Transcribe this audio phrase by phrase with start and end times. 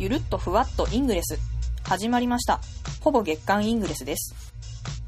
[0.00, 1.38] ゆるっとふわっとイングレス。
[1.82, 2.62] 始まりました。
[3.02, 4.34] ほぼ月間イングレスです。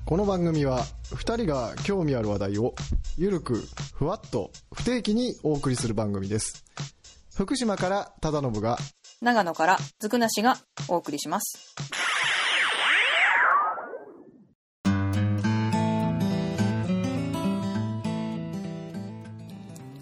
[0.05, 0.81] この番組は
[1.15, 2.75] 2人が興味ある話題を
[3.17, 3.55] ゆるく
[3.95, 6.63] ふわっと不定期にお送りする番組です。
[7.35, 8.77] 福島から忠信が
[9.23, 10.59] 長野からずくなしが
[10.89, 11.75] お送りします。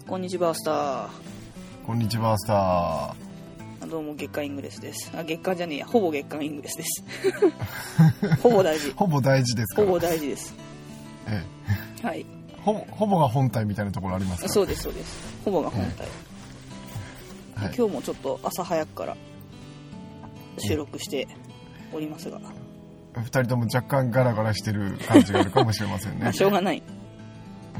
[0.05, 1.07] こんにちはスター。
[1.85, 2.53] こんにちは、スタ
[3.11, 3.20] あ
[3.91, 5.85] どうも月間イングレスですあ月間じゃねえや。
[5.85, 7.03] ほぼ月間イングレスです。
[8.41, 8.87] ほぼ大事。
[8.87, 8.95] ー。
[8.95, 9.81] ほぼ大事ですか？
[9.81, 9.91] ほら。
[9.95, 10.55] ぼ大事です。
[11.27, 11.43] え
[12.01, 12.21] はい。
[12.21, 12.25] え、
[12.61, 15.17] ほぼ、ほぼが本体みたいなところありますかそうですそうです。
[15.43, 16.07] ほぼが本体、
[17.55, 17.75] はい。
[17.77, 19.17] 今日もちょっと朝早くから
[20.57, 21.27] 収録して
[21.91, 22.39] おりますが、
[23.17, 26.33] 二人とも若干ガラガラしてる感じがあるかもしれません まあね。
[26.33, 26.81] しょうがない。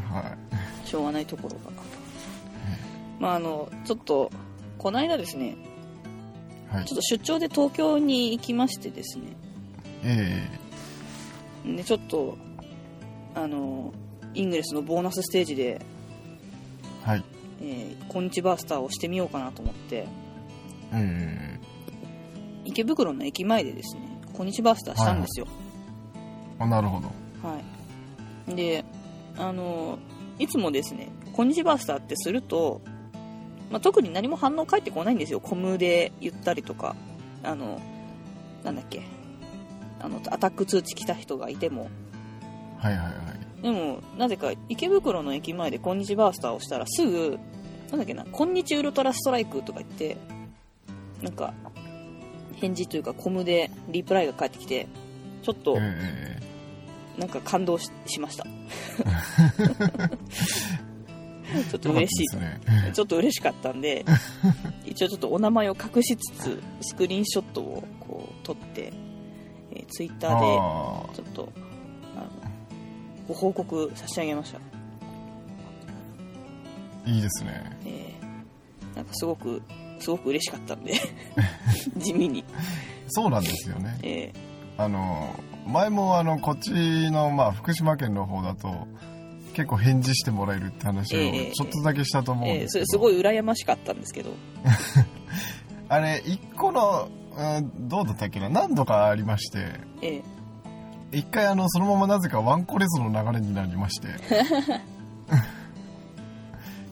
[0.09, 0.35] は
[0.83, 1.71] しょうがないところが
[3.17, 4.29] まああのちょっと
[4.77, 5.70] この間ですねい。
[6.71, 6.85] はい。
[6.85, 6.93] ちょ。
[6.93, 9.35] っと出張で東京に行きましてですね。
[10.03, 10.47] え
[11.65, 12.37] でちょっと
[13.35, 13.93] あの
[14.33, 15.81] イングレスのボーナスステージで、
[17.05, 17.23] えはい。
[17.63, 20.07] えー、コンチバースターをしてみようかなと思って。
[20.93, 21.59] え
[22.65, 24.01] 池袋の駅前でですね
[24.33, 25.47] コニチバースターしたんですよ、
[26.15, 27.07] えあ、なるほど。
[27.47, 27.59] は
[28.47, 28.85] い、で
[29.37, 29.99] あの
[30.39, 32.81] いつもですねコニチバースターってすると、
[33.71, 35.39] まあ、特に何も反応返ってこないんですよ。
[35.39, 36.95] コムで言ったりとか。
[37.43, 37.81] あの
[38.63, 39.01] なんだっけ。
[39.99, 41.89] あのアタック通知来た人がいても。
[42.77, 43.09] はいはいは
[43.59, 43.63] い。
[43.63, 47.39] でもなぜか池袋の駅前でコンニチバースターをしたらすぐ
[47.91, 50.17] なんだっけな「こんにちウルトラストライク」とか言って
[51.21, 51.53] なんか
[52.55, 54.87] 返事というかコムでリプライが返ってきて
[55.43, 56.39] ちょっとえ。
[57.17, 58.45] なんか感動ししました
[61.69, 62.59] ちょっと嬉しいすね。
[62.93, 64.05] ちょっと嬉しかったんで
[64.85, 68.93] 一応ちょっとお名前を隠しつつスクリーンショットをこう撮って、
[69.71, 71.49] えー、ツイッターであちょっと
[72.15, 72.25] あの
[73.27, 74.59] ご報告差し上げました
[77.05, 77.77] あ、いいですね。
[77.85, 78.21] えー
[78.95, 79.61] なんかすごく
[79.99, 80.93] すごく嬉しかったんで
[81.97, 82.43] 地味に、
[83.09, 83.97] そうなんですよね。
[84.01, 84.33] え
[84.77, 85.35] あの、
[85.67, 86.71] 前もあの、こっち
[87.11, 88.87] の、まあ、福島県の方だと、
[89.53, 94.31] 結構返事してもらえるって話をええちょっとだけしたとーえー思うんですけど、それすごい羨ましかったんですけど。
[95.89, 98.49] あれ、一個の、うんどうだったっけな？
[98.49, 99.59] 何度かありまして、
[100.01, 100.21] え
[101.11, 104.07] 一回あの、そのままなぜかワンコレスの流れになりまして、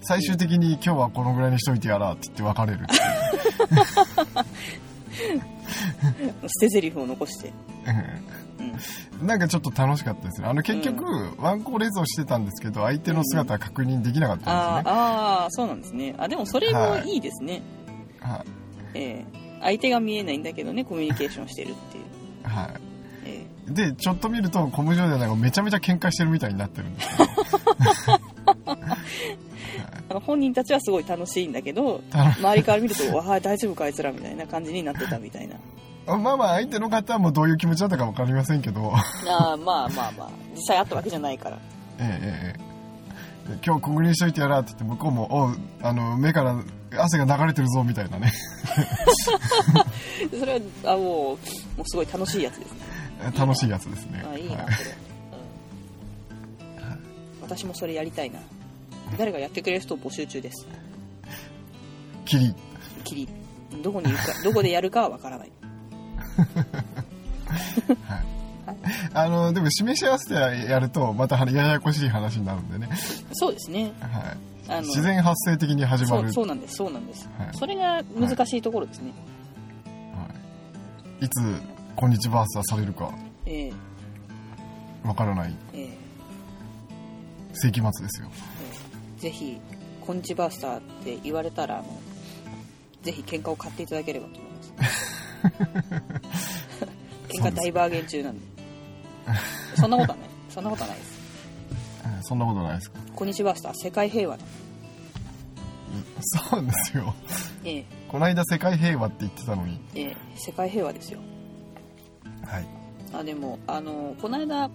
[0.02, 2.86] 最終的に今日はこのぐらいにしといてやらって言って別れる
[6.48, 7.52] 捨て台詞を残して、
[9.22, 10.48] なんかちょっと楽しかったですね。
[10.48, 11.04] あの、結局、
[11.38, 14.92] ワンコレスをしてたんですけど、相手の姿は確認できなかったんあーですね。
[14.92, 16.16] あーそうなんですね。
[16.18, 17.62] あでもそれもいいですね、
[18.22, 18.46] は
[18.94, 22.04] えー相手が見えないんだけどねコミュニケーションしてるっていう、
[22.48, 22.50] い。
[22.50, 22.70] は
[23.26, 23.46] え。
[23.70, 23.74] い。
[23.74, 28.20] で、ちょっと見ると、コム上でなんかめちゃめちゃ喧嘩してるみたいになってるんですけど、ー
[30.10, 35.56] あの本人たちはすごい楽しいんだけどた周りから見ると「わあ大丈夫かあいつら」みたいな感じになってたみたいな
[36.18, 38.92] まあまあ相手の方はもうどういう気持ちだったかわかりませんけど、
[39.28, 40.30] あーまあまあまあ。
[40.56, 41.58] 実際あったわけじゃないから。
[42.00, 42.70] ええええ
[43.50, 46.56] で今日小栗にしといてやらって言って向こうもおうあの目から
[46.96, 48.32] 汗が流れてるぞみたいなね。
[50.40, 51.38] それはあもうもう
[51.86, 52.78] すごい楽しいやつですね。
[53.38, 54.24] 楽しいやつですね。
[54.32, 54.74] あいいなはい。
[54.74, 58.40] それ、うん、私もそれやりたいな。
[59.18, 60.68] 誰がやってくれる人を募集中です。
[62.26, 62.56] キリ。
[63.04, 63.28] キリ。
[63.82, 65.52] どこにいるかどこでやるかはわからない
[69.14, 72.90] あのでも示し合わせてやるとまたややこしい話になるんでね、
[73.34, 73.94] そうですね。
[74.00, 74.38] はい、
[74.70, 76.32] あの自然発生的に始まる。
[76.32, 77.50] そうなんですそうなんです、はい。
[77.54, 79.12] それが難しいところですね、
[80.14, 80.28] は
[81.22, 81.30] い、い。
[81.30, 81.42] つ
[81.96, 83.12] 「こんにちバースター」されるか。
[83.46, 83.74] ええ。
[85.04, 85.56] わからない。
[85.74, 85.98] ええ。
[87.54, 88.30] 世紀末ですよ。
[88.30, 88.86] え
[89.18, 89.22] え。
[89.22, 89.60] ぜひ
[90.06, 91.86] 「コンチバースター」って言われたらあの
[93.04, 95.14] ぜひ喧嘩を買っていただければと思います
[97.30, 98.42] 喧嘩大バーゲン中なんで。
[99.76, 100.28] そんなことはない。
[100.50, 101.20] そんなことはないです。
[102.06, 103.00] う んそんなことないですか？
[103.16, 104.44] コニチバースター世界平和の
[106.22, 107.14] そうですよ。
[107.64, 107.86] ええ。
[108.08, 109.80] この間世界平和って言ってたのに。
[109.96, 110.18] ええ。
[110.36, 111.20] 世界平和ですよ。
[112.46, 112.66] はい。
[113.14, 114.70] あでもあのこの間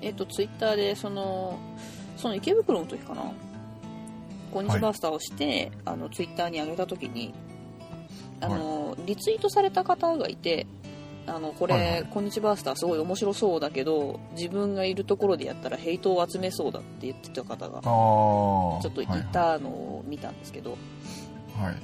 [0.00, 1.58] えっ、とツイッターでその
[2.16, 3.22] その池袋の時かな。
[4.52, 7.32] コニチバースターをして、あのツイッターに上げた時に
[8.42, 8.56] あの、
[9.06, 10.66] リツイートされた方がいて
[11.26, 12.04] あのこれ、はいはい。
[12.04, 20.76] コニチバースターすごい面白そうだけど自分がいるところでやったらヘイトを集めそうだって言ってた方がちょっといはいたのを見たんですけど、
[21.56, 21.76] はい。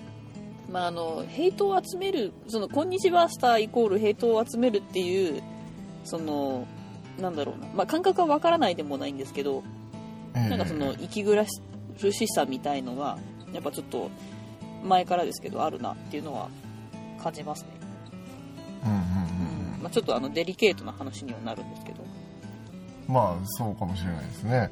[0.70, 5.42] まあ、あのヘイトを集めるその「こんにちはスター」イコールヘイトを集めるっていう
[6.04, 6.66] その
[7.18, 9.62] なんだろうな、まあ、感覚はわからないでもないんですけど
[10.34, 10.48] ええ。
[10.50, 13.18] なんかその息苦しさみたいのが
[13.52, 14.10] やっぱちょっと
[14.84, 16.48] 前からですけどあるなっていうのは
[17.28, 17.68] 感じますね、
[18.84, 22.02] うんうんうんまあ、ちょっとあのデリケートな話にはなるんですけど。
[22.02, 22.28] うん
[23.08, 24.70] まあそうかもしれないですね。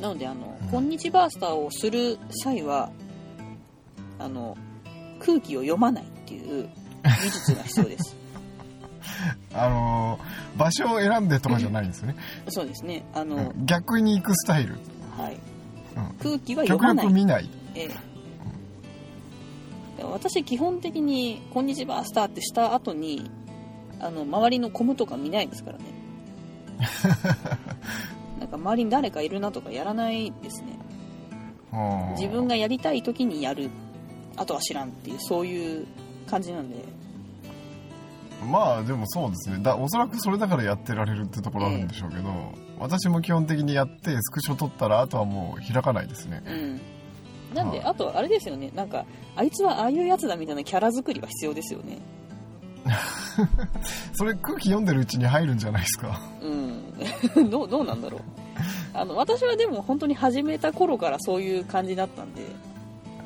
[0.00, 0.68] なのであの、うん。
[0.68, 2.90] こんにちバースターをする際は
[4.18, 4.56] あの
[5.18, 6.68] 空気を読まないっていう
[7.02, 8.16] 技術が必要です。
[9.52, 12.16] あのー場所を選んでとかじゃないんですよね、
[12.48, 13.04] そうですね。
[13.14, 13.66] あの、うん。
[13.66, 14.78] 逆に行くスタイル、
[15.16, 15.38] はい。
[15.96, 16.14] うん。
[16.22, 17.06] 空気は読極まない。
[17.06, 17.48] 力見ない。
[17.74, 17.90] ええ、
[20.12, 23.30] 私基本的に「こんにちはスター」ってした後に
[23.98, 25.84] あの周りのコムとか見ないですからね。
[28.38, 30.78] なんか周りに誰かいるなとかやらないですね。
[31.72, 33.70] うん自分がやりたい時にやる
[34.36, 35.86] あとは知らんっていうそういう
[36.26, 36.84] 感じなんで。
[38.50, 39.62] まあでもそうですね。
[39.62, 42.24] だおそらくそれだからやってられるってところあるんでしょうけど、
[42.78, 46.42] 私も基本的にやってスクショ撮ったらあとはもう開かないですね。
[46.46, 46.80] うん
[47.52, 47.86] なんではい。
[47.88, 48.70] あとあれですよね。
[48.74, 49.04] なんか
[49.36, 51.98] あいつはああいうやつだみたいなキャラ作りは必要ですよね。
[54.14, 56.20] それ空気読んでるうちに入るんじゃないですか？
[56.42, 57.50] うん。
[57.50, 58.20] どうどうなんだろう。
[58.94, 62.42] あの私はでも本当に始めた頃からそういう感じだったんで。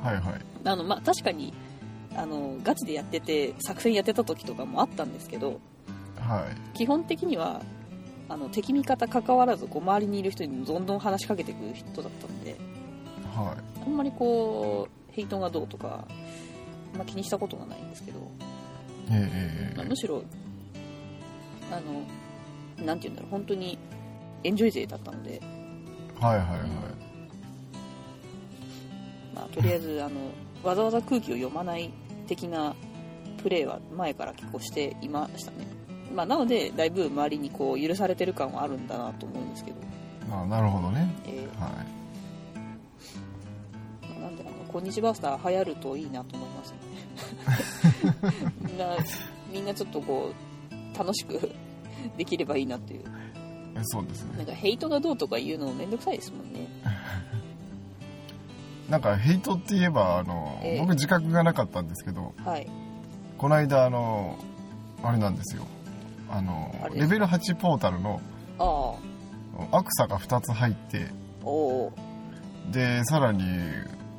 [0.03, 0.25] はいはい。
[0.65, 1.53] あの、まあ、確かに
[2.15, 5.61] あのガチでやってて作戦やってた時とかもあったんですけど
[6.21, 6.77] はい。
[6.77, 7.61] 基本的には
[8.29, 12.57] あの敵味方関わらずこう周りにいる人にどんどん話しかけていく人だったんで
[13.37, 13.57] はい。
[13.85, 16.07] あんまりこうヘイトがどうとか、
[16.97, 18.19] まあ、気にしたことがないんですけど、
[19.11, 20.23] ええええまあむしろ
[21.71, 23.79] あのなんて言うんだろう本当に
[24.45, 25.41] エンジョイ勢だったので、
[26.21, 26.61] はいはいはい。
[29.35, 30.15] まあ、とりあえずあの
[30.63, 31.91] わざわざ空気を読まない
[32.27, 32.75] 的な
[33.43, 35.59] プレーは前から結構していましたね、
[36.15, 39.77] まあ、なのでだいぶ周りにこう許されてる感はあるんだなと思うんですけど、
[40.33, 41.15] あなるほどね。
[41.27, 41.86] えはー
[44.77, 46.79] まあなんであの「こんにちはスター」流行るといいなと思いますね。
[48.61, 48.97] みんな
[49.53, 51.53] みんなちょっとこう楽しく
[52.17, 53.01] できればいいなっていう。
[53.01, 53.05] い
[53.85, 54.37] そうですね。
[54.39, 56.69] なんかヘイトがどうとか言うのめんどくさいですもんね。
[58.89, 60.81] なんかヘイトって言えばあの、ええ。
[60.81, 62.69] 僕自覚がなかったんですけどはい。
[63.39, 64.37] この間あの
[65.03, 65.67] あれなんですよ。
[66.29, 68.21] あのレベル8ポータルの
[68.59, 68.93] あ
[69.73, 69.79] あ。
[69.79, 71.07] アクサが2つ入って
[72.71, 73.43] でさらに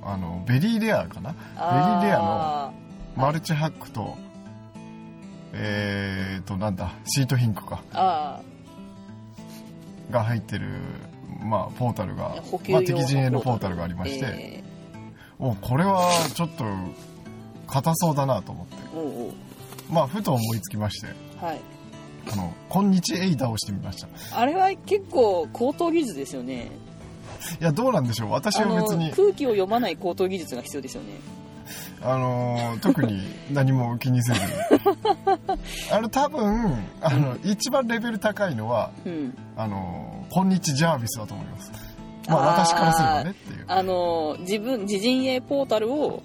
[0.09, 1.35] あのベリーレアかな？
[1.57, 2.71] あベリーレアのあ
[3.17, 4.17] マルチハックと、
[5.51, 6.93] えーとなんだ？
[7.05, 7.83] シートヒンクか。
[7.91, 8.41] あ
[10.09, 10.69] が入ってる、
[11.43, 14.63] まあ、ポータルが、まあ、敵陣へのポータルがありまして、え
[15.37, 16.63] おこれはちょっと
[17.67, 18.75] 硬そうだなと思って。
[19.91, 21.07] まあふと思いつきまして。
[21.43, 21.59] はい。
[22.31, 24.07] あの「こんにちエイダ」をしてみました。
[24.07, 26.71] いあれは結構高等技術ですよね
[27.59, 28.31] やどうなんでしょう。
[28.31, 29.11] 私は別に。
[29.11, 31.09] 空気を読まない高等技術が必要ですよね。
[32.01, 33.21] あのー特に
[33.51, 34.39] 何も気にせず。
[34.39, 34.45] に
[35.91, 39.37] あの多分あの一番レベル高いのはうん。
[39.55, 41.71] あのーこんにちジャービスだと思います。
[42.29, 43.65] まあ私からすればねっていう。
[43.67, 46.21] あの自分自陣営ポータルを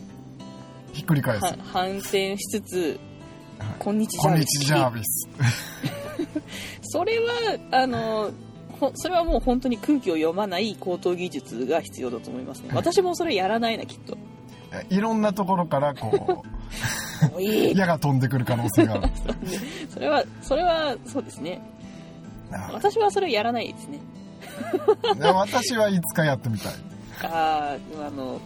[0.92, 1.44] ひっくり返す。
[1.44, 3.00] は反転しつつ
[3.58, 5.28] はい「こんにちこんにジャービス。
[5.28, 5.50] ちジャービ
[6.32, 6.42] ス。
[6.82, 7.32] それは
[7.70, 8.30] あのほ
[8.94, 12.70] それはもう本当に空気を読まない高等技術が必要だと思いますね。
[12.72, 14.16] 私もそれやらないなきっと。
[14.88, 16.44] いろんなところからこも
[17.36, 17.42] う
[17.76, 19.10] 矢が飛んでくる可能性がある。
[19.90, 21.60] それはそれはそうですね。
[22.50, 22.70] あ。
[22.72, 24.00] 私はそれをやらないですね。
[25.18, 26.72] で私はいつかやってみたい、
[27.30, 28.40] あああの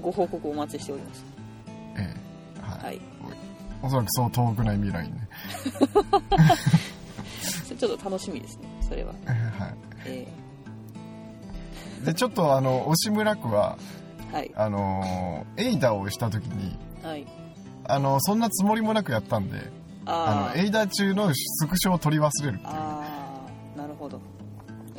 [0.00, 1.24] ご報告お待ちしております。
[1.96, 2.14] え
[2.58, 2.84] えはい。
[2.84, 3.00] はい。
[3.82, 5.12] おそらくそう遠くない未来に。
[5.12, 5.28] ね、
[7.78, 9.14] ちょっと楽しみですねそれは。
[9.24, 10.26] はえ
[12.02, 14.52] い、でちょっとあの押村区はー、はい。
[14.54, 17.26] あのーエイダをした時にはい。
[17.84, 19.58] あのそんなつもりもなくやったんで
[20.04, 22.68] ああのエイダ中のスクショを取り忘れるっていう。
[22.70, 23.46] あ
[23.76, 24.20] あなるほど。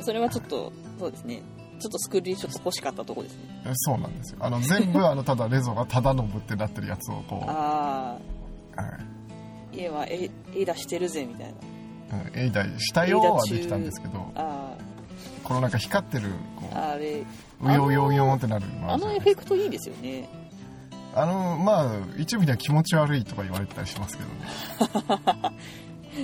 [0.00, 1.42] それはちょっとそうですね。
[1.78, 3.72] ちょっとスクリーンショット欲しかったとこですね。
[3.74, 4.38] そうなんですよ。
[4.40, 8.18] あの全部あのただレゾがただのぶってなってるやつをこう、 は
[8.76, 8.82] ああ
[9.72, 11.52] 家はえ絵出してるぜみたいな。
[11.52, 11.54] い
[12.12, 14.76] うんエイダしたよはできたんですけどあ
[15.42, 17.24] このなんか光ってるこああれ。
[17.60, 20.28] ううようようよんってなるのあのエフェクトいいですよね。
[21.14, 25.56] あのまあ一部には気持ち悪いとか言われてたりしますけどね。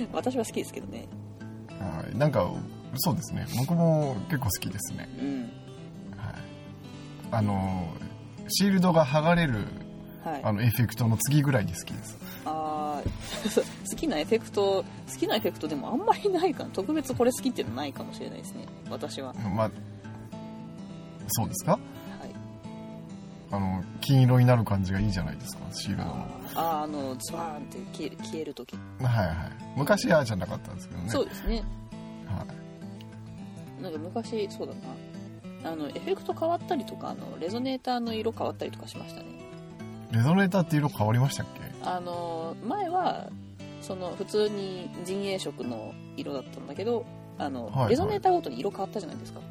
[0.11, 1.07] 私は好きですけどね。
[1.79, 2.17] はい。
[2.17, 2.51] なんか
[2.97, 3.45] そうですね。
[3.57, 5.41] 僕も結構好きですね、うん。
[6.17, 6.33] はい、
[7.31, 7.87] あの
[8.49, 9.65] シールドが剥がれる
[10.23, 10.41] はい。
[10.43, 12.17] あのエフェクトの次ぐらいに好きです。
[12.45, 16.69] あー好きなエフェクト好きなエフェクトでもあんまりないかな。
[16.71, 18.65] 特別これ好きっていうのないかもしれないですね。
[18.89, 19.33] 私は。
[19.33, 19.71] はまあ
[21.27, 21.73] そうですか？
[21.73, 21.77] い。
[23.51, 25.65] あの金色になる感じがいいじゃないですか？
[25.71, 26.27] シールドの。
[26.55, 29.35] あーあのズバーンって消える消える時、はいはい。
[29.77, 31.09] 昔はじゃなかったんですけどね。
[31.09, 31.63] そうですね。
[32.27, 32.45] は
[33.79, 33.83] い。
[33.83, 35.71] なんか昔そうだな。
[35.71, 39.27] あのエフェクト変わったりとかあのレゾネーターの色変わったりとかしましたね。
[40.11, 41.61] レゾネーターって色変わりましたっけ？
[41.83, 43.29] あの前は
[43.81, 47.05] その普通に陣営色の色だったんだけど
[47.37, 47.89] あの、はいはい。
[47.89, 49.41] レゾネーターごとに色変わったじゃないですか。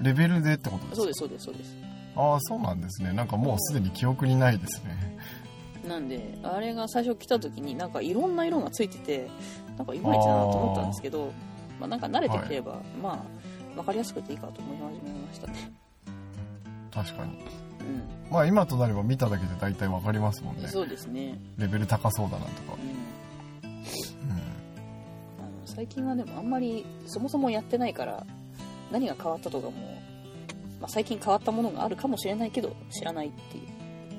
[0.00, 0.96] レベルでってことですか？
[0.96, 1.76] そうですそうですそうです。
[2.16, 3.12] ああそうなんですね。
[3.12, 5.18] なんかもうすでに記憶にないですね。
[5.86, 9.30] なんであれが最初来た時になんかいろんな色がついてて
[9.76, 11.32] なんかいまいちだなと思ったんですけど
[11.80, 15.72] まあ、なんか慣れてくれば、まあ分かりやすくていいかと思い始めましたね。
[16.92, 17.32] 確かに。
[17.32, 17.34] う
[18.32, 20.64] まあ今となれば見ただけで大体わかりますもんね。
[20.64, 21.38] んそうですね。
[21.56, 22.74] レベル高そうだなとか。
[22.74, 23.08] うん
[23.78, 24.30] うん。
[24.32, 28.26] あの最近はでもあんまりそもそもやってないから
[28.90, 29.72] 何が変わったとかも、
[30.80, 33.62] まあ、最近変わったものがあるかもしれないけど知らないってい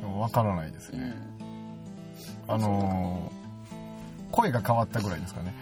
[0.03, 1.13] う、わからないですね、
[2.47, 3.39] うん、あのー
[4.31, 5.53] 声が変わったぐらいですかね。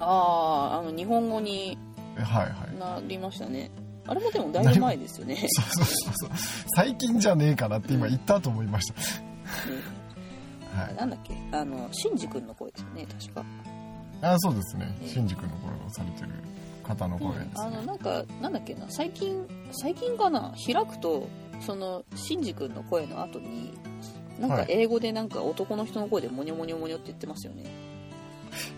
[0.00, 1.78] あああの日本語に
[2.16, 2.78] はいはい。
[2.78, 3.70] なりましたね。
[4.06, 5.34] あれもでもだいぶ前ですよね。
[5.34, 6.30] ね そうそうそうそう。
[6.74, 8.94] 最近じゃねえかなって今言ったと思いました
[10.74, 10.94] はい。
[10.96, 11.34] なんだっけ？
[11.52, 13.44] あのシンジ君の声ですよね確か。
[14.22, 14.94] あそうですね。
[15.02, 15.08] ええ。
[15.08, 16.28] 新宿の声をされてる
[16.84, 17.50] 方の声ですね。
[17.56, 18.86] あのなんかなんだっけな？
[18.88, 20.54] 最近最近かな？
[20.66, 21.28] 開くと
[21.60, 23.72] そのシンジ君の声の後に
[24.40, 24.66] なんかはい。
[24.68, 27.64] 英語でなんか男の人の声でモニョモニョモニョって言ってますよね。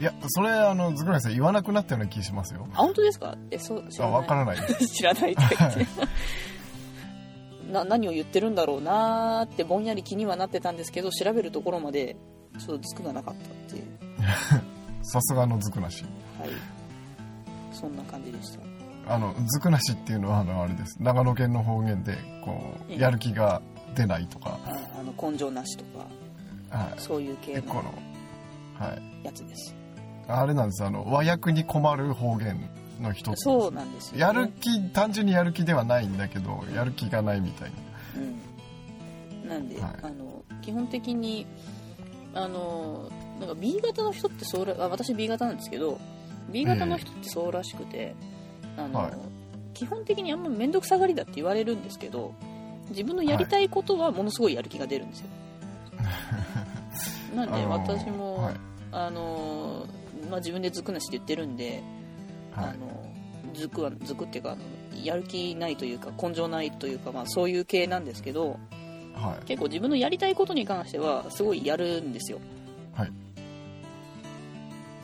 [0.00, 2.68] いやそれあのずくらいさん言わなくなったような気しますよ。
[2.74, 3.36] あ本当ですか？
[3.50, 4.14] えそう知らない。
[4.14, 4.86] あわからないです。
[4.94, 5.86] 知らないって言って
[7.74, 12.16] な何を言ってるんだろうなーってぼんやり気にはなってたんですけど調べるところまで
[12.58, 13.84] ちょっとがなかったっていう。
[15.04, 16.04] さすがのずくなし。
[16.38, 16.50] はい。
[17.72, 18.60] そんな感じでした。
[19.06, 20.96] あのずくなしっていうのはあのあれです。
[21.02, 22.96] 長野県の方言でこええ。
[22.96, 23.60] うやる気が
[23.94, 26.06] 出ないとか、ああの根性なしとか。
[26.70, 27.74] はい、そういう系のの
[28.78, 29.26] はい。
[29.26, 29.74] やつです。
[30.26, 30.84] あれなんです。
[30.84, 32.58] あの和訳に困る方言
[33.00, 37.72] の一つそうなんですよ、ね、やる気単純にやる気ではないんだけどやる気がないみたい
[39.42, 39.92] うん、なんで、はい。
[40.02, 41.46] あの基本的に
[42.34, 46.00] あのなんか B 型の人ってそうらあ私 B 型なんですけど
[46.48, 48.14] B 型の人ってそうらしくて、
[48.76, 49.12] あのはい。
[49.72, 52.32] 基本的にあんま面倒くさがりだって言われるんですけど
[52.90, 55.26] 自分のやりたいことはものすごいやる気が出るんですよ、
[57.34, 58.54] なんで私も、はい。
[58.92, 59.86] あの
[60.30, 61.93] まあ、自分でずくなしって言ってるんで、はい
[62.54, 63.04] あの
[63.54, 64.56] ずくはずくっていうか
[65.02, 68.58] やる気ないというか根性ないというか、まあ、そういう系なんですけど
[69.14, 69.44] はい。
[69.46, 72.40] 結構自分のやりたいことに関してはすごいやるんですよ。
[72.94, 73.12] はい。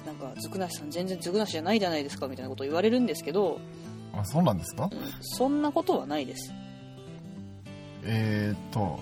[0.05, 3.61] なんかずくなしさん全然ずくなしじゃないじゃないですかみたいなことを言われるんですけど、
[4.13, 4.91] あそうなんですか？
[4.91, 6.53] うん、そんなことはないです。
[8.03, 8.99] えー、っと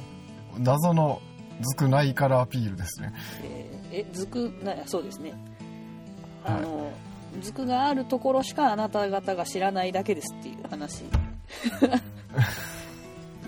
[0.58, 1.22] 謎の
[1.62, 3.14] ずくないからアピールですね。
[3.42, 5.32] えーえずくなそうですね。
[6.44, 7.07] あの、ず
[7.52, 11.04] くがあるところしかあなた方が知らないだけですっていう話。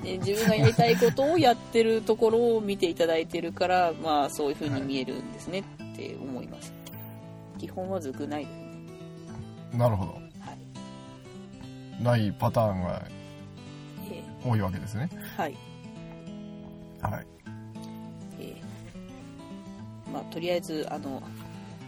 [0.03, 6.73] で 自分がやりたいことをやってるところを見ていただいてるからまあそういう風に見えるんですねって思います、
[7.59, 8.51] 基本はずくないで。
[8.51, 8.57] す
[9.73, 10.13] ねなるほど。
[10.13, 10.21] は
[12.01, 13.03] い、ないパターンが
[14.11, 15.09] え多いわけですね。
[15.13, 15.57] ーはい。
[17.03, 17.27] はい。
[18.41, 18.71] えー
[20.13, 21.23] まあとりあえずあの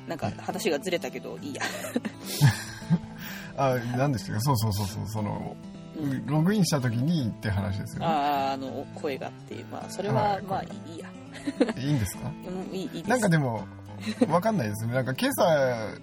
[0.09, 1.62] なんか話がずれたけどいいや。
[3.56, 5.06] あ何でしたかそうそうそうそう。
[5.09, 5.56] その
[5.99, 6.26] うん。
[6.26, 8.06] ログインした時にって話ですよね。
[8.06, 9.66] あーあの声がっていう。
[9.71, 10.42] まあそれは、はい。
[10.42, 10.66] まあい
[10.97, 11.09] いや。
[11.80, 12.30] いいんですか？
[12.47, 13.11] うんいいいいです。
[13.11, 13.64] なんかでも
[14.28, 14.94] わかんないですね。
[14.94, 15.94] なんか今朝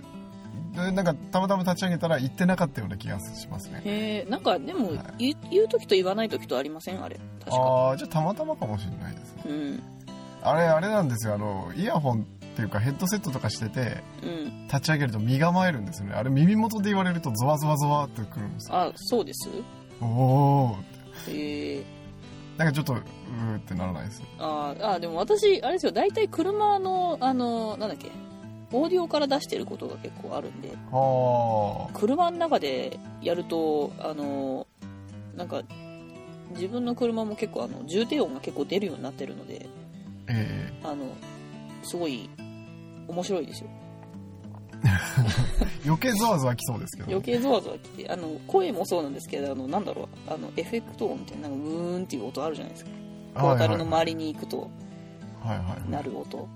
[0.86, 3.82] でなんかたまたま立ち上げたら言ってなかったような気がしますね。
[3.84, 4.98] へえんかでも、はい。
[5.18, 7.04] 言う言う時と言わない時とありません？
[7.04, 7.58] あれ確か。
[7.58, 9.44] ああじゃあたまたまかもしれないですね。
[9.48, 9.84] うん。
[10.44, 11.34] あれあれなんですよ。
[11.34, 12.28] あのイヤホン
[12.60, 14.68] っていうかヘッドセットとかしててうん。
[14.68, 16.14] 立ち上げると身構えるんですよね。
[16.14, 18.76] あれ耳元で言われるとゾワゾワゾワってくるんですよ。
[18.76, 19.50] あそうです？
[20.02, 20.78] おお
[21.28, 21.84] へえ
[22.58, 24.22] なんかちょっとうーってならないです。
[24.38, 25.92] あーあーでも私あれですよ。
[25.94, 28.12] 大体車のあのなんだっけ？
[28.72, 30.74] オーディオから出してることが結構あるんで。
[30.74, 34.68] ああ車の中でやるとあの
[35.36, 35.64] なんか
[36.52, 39.68] 自分の車も結構あの重低音が結構出るようになってるので
[40.28, 40.74] え。
[40.84, 41.06] あの
[41.82, 42.30] すごい
[43.10, 43.70] 面白いですよ。
[44.86, 44.88] え
[45.86, 47.12] 余計ゾワゾワきそうですけど。
[47.12, 52.92] 余計ゾワゾワきてあの声もそうなんですけどあのなんだろうあのエフェクト音ってなんかブーンっていう音あるじゃないですか。
[53.36, 54.70] ポータルの周りに行くと、
[55.44, 56.48] はいはい鳴る音。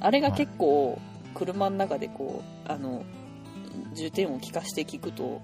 [0.00, 0.98] あれが結構
[1.34, 3.04] 車の中でこうあの
[3.94, 5.40] 重点を聞かして聞くと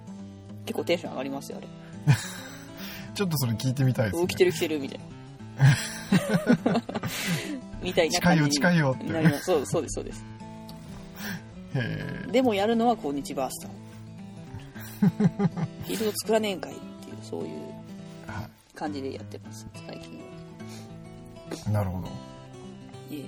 [0.67, 1.69] 結構テンション上がりますよあれ。
[3.15, 4.23] ちょっとそれ聞いてみたいですね。
[4.23, 5.05] お来てる来てるみたいな。
[7.83, 9.13] みたいな近いよ感じに近いよって。
[9.13, 9.45] なります。
[9.45, 10.25] そうそうですそうです。
[10.25, 10.40] へ
[12.31, 13.81] でもやるのはこんにちバースター
[15.07, 17.61] フィールド作らねえんかいっていうそういう
[18.75, 20.25] 感じでやってます最近は。
[21.69, 22.09] いなるほど。
[23.15, 23.25] いえ。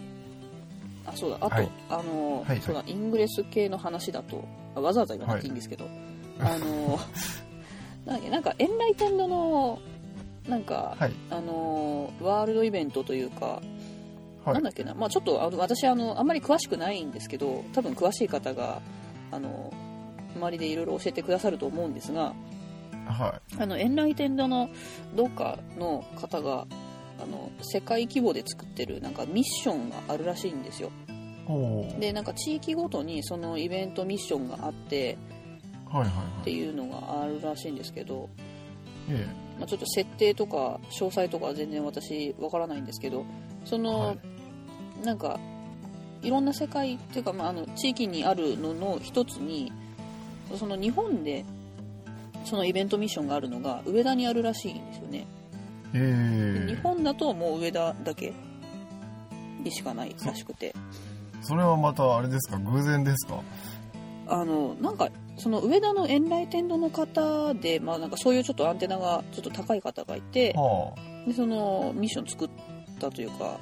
[1.07, 1.37] あそうだ。
[1.41, 1.69] あと、はい。
[1.91, 4.45] あの、はいそうだイングレス系の話だと
[4.75, 5.87] あわざわざ言わなくていいんですけど、
[6.41, 6.99] あの
[8.07, 9.79] なんだっけなんかエンライテンドの
[10.49, 11.13] なんか、はい。
[11.31, 13.61] あのワールドイベントというか、
[14.45, 14.55] はい。
[14.55, 18.81] なんだっけな、まあ、ちょっとあの私あのあんまり詳しくないんですけど多分詳しい方が
[19.31, 19.73] あの
[20.37, 22.35] 周りでいろいろ教えてくださると思うんですが
[23.07, 24.69] はあのエンライテンドの
[25.15, 26.67] どっかの方が
[27.23, 30.91] あの世界規模で作ってるなんかミッションがあるらしいんですよ。
[31.99, 35.19] でなんか地域ごとにそのイベントミッションがあって
[35.91, 36.09] はいはい
[36.43, 38.29] ってはいいうのがあるらしいんですけど、
[39.11, 39.27] え。
[39.59, 43.25] まあ、ちょっと設定とか詳細とかは全然私わからないんですけど
[43.65, 44.19] その、はい
[45.05, 45.39] なんか
[46.23, 49.73] いろんな世界っていうか、まあ、あの地域にあるのの一つに
[50.57, 51.45] その日本で
[52.45, 55.27] そのイベントミッションがあるのが上田にあるらしいんですよね、
[55.95, 58.33] えええで日本だともう上田だけ
[59.63, 60.75] にしかないらしくて。
[61.43, 62.59] それはまたあれですか？
[62.59, 63.41] 偶然ですか？
[64.29, 71.27] あのなんかその上田のエンライテンドの方で、まあ、なんかそういうちょっとアンテナがちょっと高い方がいてはあ。
[71.27, 72.51] でそのミッション作っ
[73.01, 73.59] たというか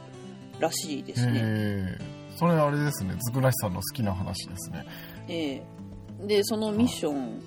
[0.60, 3.16] らしいですね、ええそれあれですね。
[3.18, 4.86] ずくらしさんの好きな話ですね。
[5.28, 5.62] え
[6.22, 6.26] え。
[6.26, 7.42] でそのミッション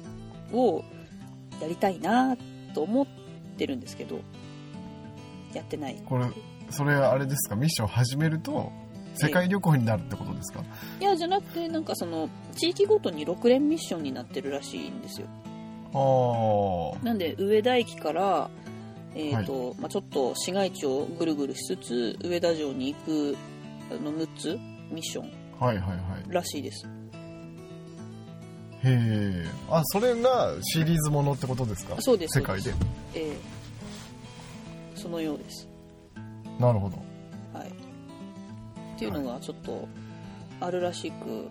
[0.53, 0.83] を
[1.59, 2.37] やりたいな
[2.75, 3.07] と思っ
[3.57, 4.19] てるんですけど
[5.53, 5.99] やってない。
[6.05, 6.25] これ
[6.69, 7.55] それあれですか？
[7.55, 8.71] ミッション始めると
[9.15, 10.63] 世界旅行になるってことですか？
[10.99, 15.27] いやじゃなくてなんかその地域ごとに6連ミッションになってるらしいんですよ。
[15.95, 18.49] ああなんで上田駅から、
[19.15, 23.37] えーとまあ、ちょっと市街地をぐるぐるしつつ上田城に行く
[23.91, 24.59] あの6つ
[24.91, 25.31] ミッション。
[25.59, 25.97] はいはいはい。
[26.33, 26.87] らしいです。
[28.83, 31.95] へえあそれがシリーズものってことですか？
[32.01, 32.39] そうです。
[32.39, 32.73] 世界で。
[33.15, 33.37] ええ
[34.95, 35.67] そのようです。
[36.59, 36.97] なるほど。
[37.57, 37.69] はい。
[37.69, 37.71] っ
[38.97, 39.87] ていうのがちょっと
[40.59, 41.49] あるらしく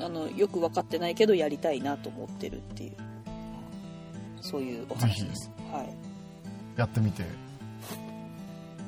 [0.00, 2.92] あのよく分かってないけどやりたいなと思ってるっていう
[4.40, 5.50] そういうお話です。
[5.72, 5.94] はい
[6.76, 7.24] やってみて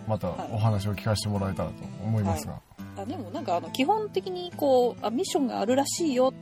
[0.06, 0.48] またはい。
[0.52, 2.60] お話を聞かせてもらえたらと思いますが、
[2.96, 6.32] あでもなんかあの基本的にこうあミッションがあるらしいよ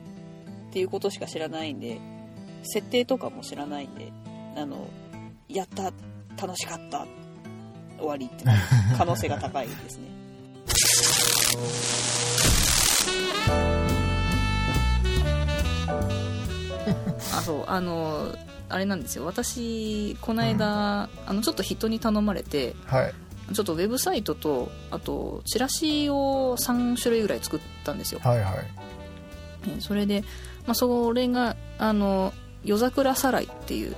[0.69, 1.99] っていうことしか知らないんで
[2.63, 4.11] 設定とかも知らないんで
[4.55, 4.87] あの
[5.47, 5.91] やった
[6.39, 7.07] 楽しかった
[7.97, 8.45] 終わりって
[8.97, 10.05] 可能性が高いですね
[17.37, 18.35] あそうあの
[18.69, 19.25] あれなんですよ。
[19.25, 23.13] 私この間、あのちょっと人に頼まれてはい。
[23.53, 28.19] ちょっとウェブサイトとあとチラシを3種類ぐらい作ったんですよ。
[28.23, 29.69] はいはい。
[29.69, 30.23] ねそれで、
[30.65, 33.95] まあ、それがあの夜桜さらいっていう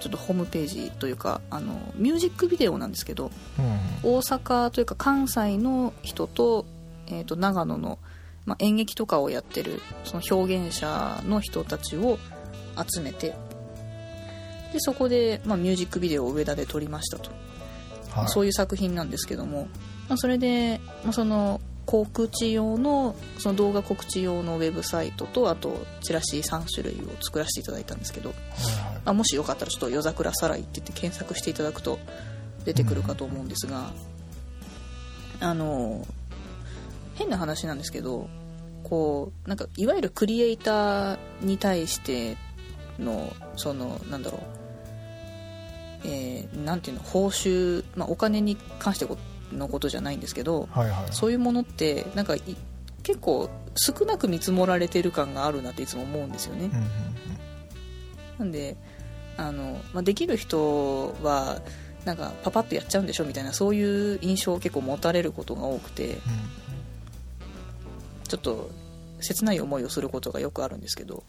[0.00, 4.10] ちょっとホームページというかあのミュージックビデオなんですけどうん。
[4.10, 6.66] 大阪というか関西の人と,、
[7.06, 7.98] えー、と長野の、
[8.44, 12.18] まあ、演劇とかをやってるその表現者の人たちを
[12.86, 13.34] 集めて。
[14.72, 17.30] でそこで、まあ、ミュージックビデオを上田で撮りましたと。
[18.10, 18.28] はい。
[18.28, 19.68] そういう作品なんですけども、
[20.08, 28.38] まあ、それで、まあ、その告知用のその動画告知用のウェブサイトとあとチラシ3種類を作らせていただいたんですけど、はい
[29.06, 31.98] まあ、もしよかったらちょっと「夜桜さらい」って言って検索していただくと
[32.66, 33.90] 出てくるかと思うんですが、
[35.40, 36.06] あの
[37.14, 38.28] 変な話なんですけど
[38.84, 42.36] こうなんかいわゆるクリエイターに対して
[42.98, 44.40] のそのなんだろう。
[46.04, 49.06] えーなんていうの報酬、まあ、お金に関して
[49.52, 52.42] のことじゃないんですけどはいはいそういうものってなんかい
[53.02, 56.66] 結構少なく見積もられてる感があるなっていつも思うんですよね。
[56.66, 56.86] うんうん
[58.38, 58.76] なんで
[59.36, 61.60] あの、まあ、できる人は
[62.04, 66.18] なんかパパッとやっちゃうんでしょみたいなそういう印象を結構持たれることが多くて
[68.28, 68.70] ちょっと
[69.20, 71.24] 切ない思いをすることがよくあるんですけど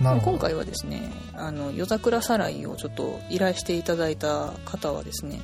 [0.00, 5.40] 今回はですねあの夜桜さらいをちょっと依頼していただいた方はですね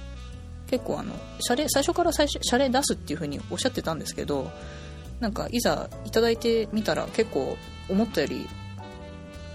[0.67, 4.51] 結構あの謝礼最初から最初謝礼出すっていう風におっしゃってたんですけど
[5.21, 7.57] なんかいざいただいてみたら結構
[7.89, 8.47] 思ったより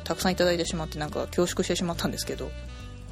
[0.04, 2.50] たくさんいただいてしまってなんか恐縮してしまったんですけど、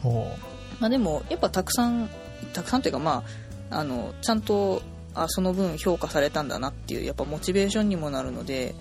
[0.02, 0.32] ほ
[0.80, 2.10] まあ、でもやっぱたくさん
[2.54, 3.24] たくさんというかま
[3.70, 4.82] ああのちゃんと
[5.14, 8.76] あその分評価されたんだなっていうやっぱモチベーションにもなるので、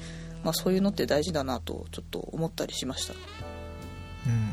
[0.44, 3.14] まあ、そういうのって大事だなとちょっと思ったりしました。
[3.14, 4.52] うん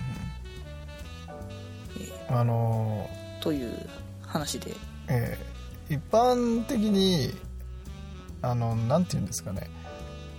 [2.34, 3.10] あの
[3.42, 3.90] という
[4.22, 4.74] 話で。
[5.08, 5.52] えー
[5.92, 7.34] 一般的に
[8.42, 9.70] あのなんて言うんですかね。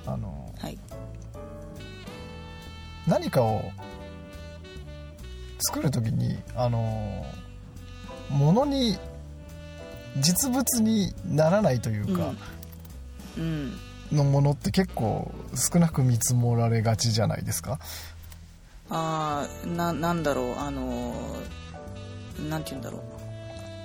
[0.06, 0.78] あのはい。
[3.06, 3.70] 何かを
[5.58, 7.26] 作る時にあの
[8.30, 8.96] 物に
[10.20, 12.32] 実物にならないというか、
[13.36, 13.74] うん
[14.12, 17.78] のものって結構少なく見積もられがちじゃないですか？
[18.90, 23.02] ああななんだろうあのーなんて言うんだろう。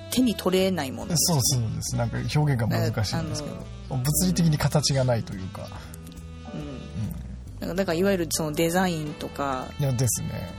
[0.09, 1.95] 手に取れないものそうそうです。
[1.95, 3.55] なんか表現が難しいんですけど。
[3.89, 5.67] 物理的に形がないというか、
[6.53, 7.11] うん。
[7.59, 10.49] だからだからいわゆるそのデザインとかいやですね、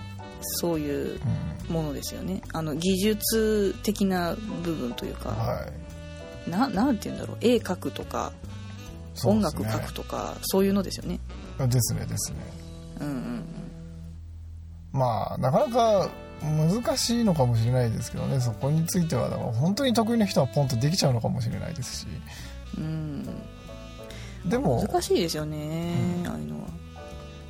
[0.40, 1.20] そういう
[1.68, 2.42] うん、ものですよね。
[2.52, 5.66] あの技術的な部分というか、は
[6.46, 6.50] い。
[6.50, 7.38] ななんて言うんだろう。
[7.40, 8.32] 絵描くとか
[9.24, 11.18] 音楽描くとかそういうのですよね。
[11.58, 12.38] ですねですね。
[13.00, 13.44] うんうん
[14.92, 16.10] まあなかなか
[16.42, 18.40] 難しいのかもしれないですけどね。
[18.40, 22.06] そこについてはだから本当に得意な人はポンとできちゃうのかもしれないですし。
[22.76, 23.24] うん。
[24.46, 26.68] でも難しいですよね、ああいうのは。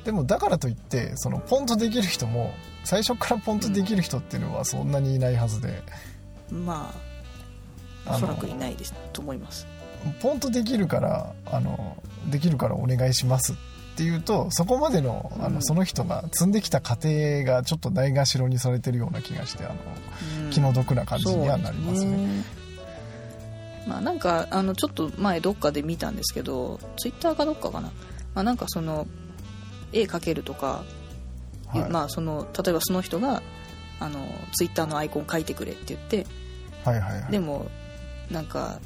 [0.03, 2.53] でもだからといってそのポンとできる人も
[2.83, 5.83] 最初からポンとできる人っていうのはそんなにいないはずで、
[6.49, 6.91] ま
[8.05, 9.67] ああのおそらくいないですと思います
[10.21, 13.55] ポンとできるからあのできるからお願いしますっ
[13.95, 15.61] ていうとそこまでのあの、うん。
[15.61, 19.75] その人が積んできた過程がちょっとないがしろにされてるような気がしてあの
[20.45, 20.49] うん。
[20.51, 22.43] 気の毒な感じにはなりますね。
[23.87, 27.87] まあなんかあのちょっと前どっかで見たんですけどツイッターかどっかかな、
[28.35, 29.07] まあ、なんかその
[29.91, 30.83] 絵描けるとか、
[31.67, 31.89] はい。
[31.89, 33.41] まあその例えばその人が
[33.99, 36.25] あのツイッターのアイコン描いてくれって言って
[36.85, 37.31] はいはいはい。
[37.31, 37.67] でも
[38.31, 38.79] なんか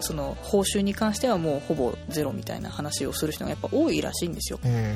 [0.00, 4.60] その報酬に関してはもうほぼゼロみたいな話をする人がやっぱ多いらしいんですよ。
[4.64, 4.94] え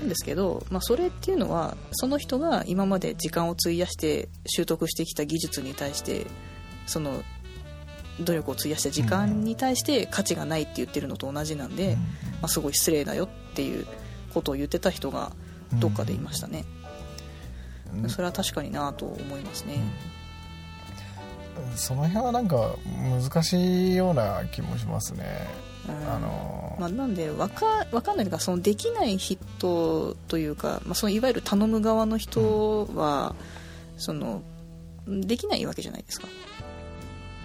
[0.00, 6.26] なんですけど、まあ、それっていうのはその人が今まで時間を費やして習得してきた技術に対して
[6.86, 7.22] その
[8.20, 11.98] 努力を費やした時間に対して価値がないって言ってるのと同じなんで、ーま
[12.42, 13.86] あ、すごい失礼だよっていう
[14.34, 15.32] ことを言ってた人が
[15.74, 16.64] どっかでいましたね、
[17.94, 18.10] うん。
[18.10, 19.78] それは確かになと思いますね、
[21.76, 22.76] その辺はなんか
[23.20, 25.46] 難しいような気もしますね。
[25.88, 26.12] うん。
[26.12, 33.34] あのまあ、なんでわかわかんないというかそのできない人というか、まあ、そのいわゆる頼む側の人は、
[33.96, 34.42] その
[35.06, 36.28] できないわけじゃないですか。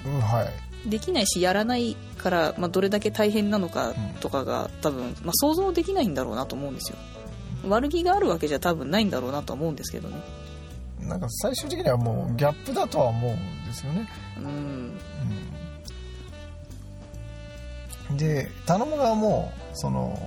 [0.06, 0.90] うんはい。
[0.90, 6.98] できないしやらないから、まあ、どれだけ大変なのかとかが多分、まあ、想像できないんだろうなと思うんですよ。
[7.68, 10.16] 悪気があるわけじゃ多分ないんだろうなとは思うんですけどね。
[11.02, 14.08] なんか最終的にはもうギャップだとは思うんですよね。
[14.38, 14.98] うん。
[18.10, 18.18] うん。
[18.18, 20.18] で頼む側もその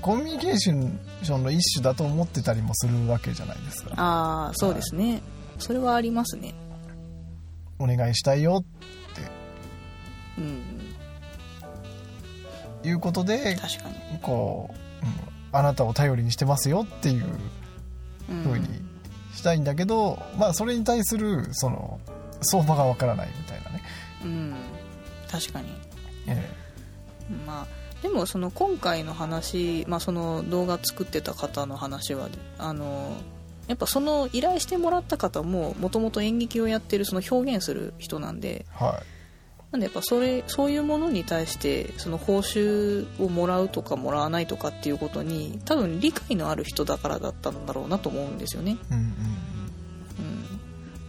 [0.00, 3.92] コミュニケーションの一種だと思ってたりもするわけじゃないですか。
[3.96, 5.22] ああそうですね。
[5.58, 6.54] それはありますね。
[7.78, 8.64] お願いしたいよ
[10.38, 10.44] うん。
[12.78, 14.78] っていうことで確かに、こう、うん
[15.56, 17.26] あなたを頼りにしてますよっていう
[18.28, 18.66] うん風に
[19.32, 22.00] したいんだけど、まあそれに対するその
[22.44, 23.82] 相場がわからないみたいなね。
[24.24, 24.54] うん。
[25.30, 25.68] 確かに。
[26.26, 26.50] え
[27.46, 32.28] まあでもその今回の話、まあ、その動画作ってた方の話は
[32.58, 33.16] あの
[33.66, 39.02] やっぱその依頼してもらった方ももともと演劇をやってるその表現する人なんでえは
[39.72, 48.76] なんでやっぱそれそういうものに対してその報酬をもらうとかもらわないとかっていうことに多分理解のある人だからだったんだろうなと思うんですよね。
[48.92, 49.14] うんうん、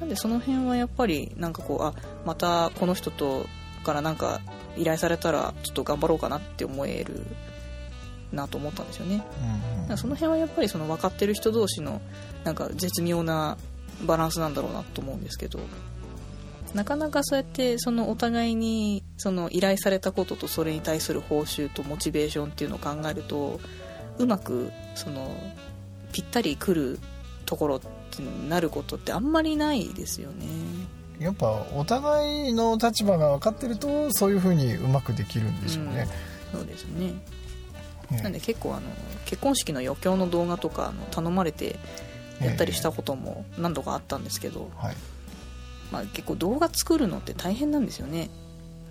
[0.05, 3.47] なんでその辺はやっぱりなんかこうあまたこの人と
[3.83, 4.39] からなんか
[4.77, 7.25] 依頼されたらちょっと頑張ろうかなって思える
[8.31, 9.23] なと思ったんですよね。
[9.41, 12.01] うんうんその辺はやっぱりその分かってる人同士の
[12.43, 13.57] なんか絶妙な
[14.05, 15.59] バランスなんだろうなと思うんですけど
[16.73, 23.59] なかなかそうやってそのお互いにその依頼されたこととそれに対する報酬とモチベーションっていうのを考えると
[24.17, 25.35] うまくその
[26.11, 26.99] ぴったりくる
[27.45, 27.81] ところ
[28.21, 30.45] ってなることってあんまりないですよね。
[31.19, 36.07] やっぱお互いの立場が分かってるとそういう風にうまくできるんでしょうね。
[36.51, 37.13] そうですね
[38.11, 38.81] ええなんで結構あの
[39.25, 41.79] 結婚式の余興の動画とかあの頼まれて
[42.41, 44.95] やったりしたことも何度かあったんですけど、はい。
[45.91, 48.29] まあ、結構動画作るのって大変なんですよね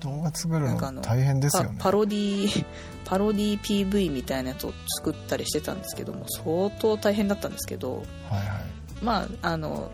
[0.01, 1.77] 動画作るのの大変ですよね。
[1.79, 2.65] パパロディ
[3.05, 8.84] パロディ PV みたいなやつを作ったりしてたんですけども相当大変だったんですけどはいはい。
[9.05, 9.91] まああの、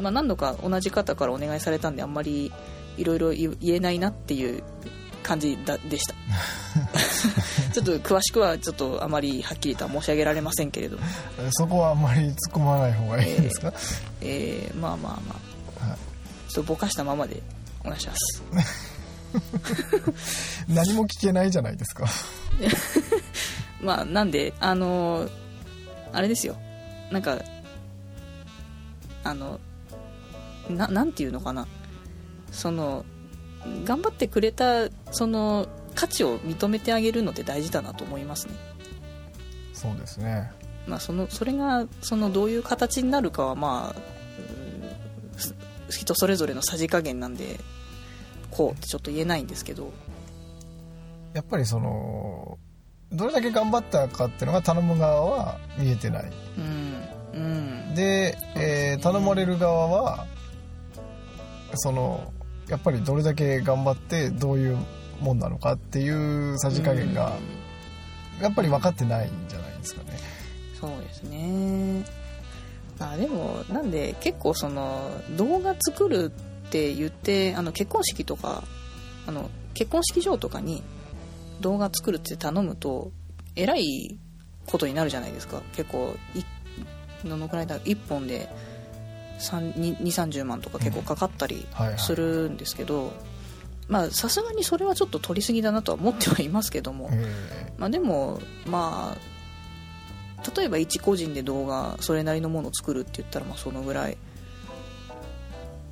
[0.00, 2.52] まあ、何度か同じ方からお願いされたんであんまり
[2.96, 4.62] いろいろ言えないなっていう
[5.22, 6.14] 感じだでした。
[7.72, 11.04] ちょっと詳しくはちょっとあまりはっきりとは申し上げられませんけれども。
[11.52, 13.72] そこはあんまり突っ込まない方がいいですか、
[14.20, 15.36] えーまあまあま
[15.82, 15.98] あ、はい。
[16.50, 17.42] ちょっとぼかしたままで
[17.84, 18.42] お願いします。
[20.68, 22.06] 何も聞けないじゃないですか。
[23.82, 25.30] まあなんであのー
[26.12, 26.56] あれですよ。
[27.10, 27.38] なんか
[29.28, 29.60] あの
[30.70, 31.66] ななんていうのかな。
[32.50, 33.04] その
[33.84, 38.54] 頑張ってくれたその価値を認めてあげるのって大事だなと思いますね。
[39.74, 40.50] そうですね。
[40.86, 44.00] まあそのそれがそのどういう形になるかはまあ
[45.90, 47.58] 人それぞれのさじ加減なんで
[48.50, 49.92] こうってちょっと言えないんですけど。
[51.34, 52.58] やっぱりその
[53.12, 56.32] どれだけ頑張ったかっていうのが頼む側は見えてない。
[56.56, 57.94] うんうん。
[57.94, 60.26] で、えー頼まれる側は
[61.74, 62.32] その
[62.68, 64.78] やっぱりどれだけ頑張ってどういう
[65.20, 67.32] もんなのかっていうさじ加減が
[68.40, 70.18] やっぱり分かってないんじゃないですかね。
[70.80, 72.04] そうですね。
[73.00, 76.32] あでもなんで結構その動画作る
[76.66, 78.64] って言ってあの結婚式とか
[79.26, 80.82] あの結婚式場とかに
[81.60, 83.12] 動画作るって頼むと
[83.56, 84.18] えらい
[84.66, 85.62] ことになるじゃないですか。
[85.74, 86.42] 結構い
[87.24, 88.48] どのくらいだ1本で
[89.38, 93.12] 2 3 0万とか結構かかったりするんですけど
[93.88, 104.18] まあさすがにそれはちょっと取りすぎだなとは思ってはいますけども、えまあ、でもまあ例えば一個人で動画それなりのものを作るって言ったらまあそのぐらい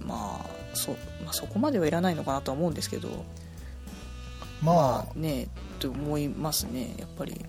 [0.00, 0.92] まあそ,、
[1.24, 3.12] まあ、そこまではいらないのかなとは思うんですけどー
[4.62, 7.44] まあねと思いますねやっぱり。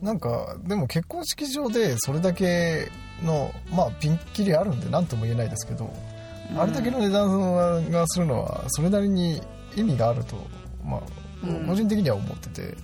[0.00, 2.88] なんかでも結婚式場でそれだけ
[3.22, 5.92] のまあピンキリあるんで何とも言えないですけど、
[6.56, 9.42] あれだけの値段がするのはそれなりに
[9.76, 10.36] 意味があると、
[10.84, 11.00] まあ
[11.42, 11.66] うん。
[11.66, 12.76] 個人的には思ってて、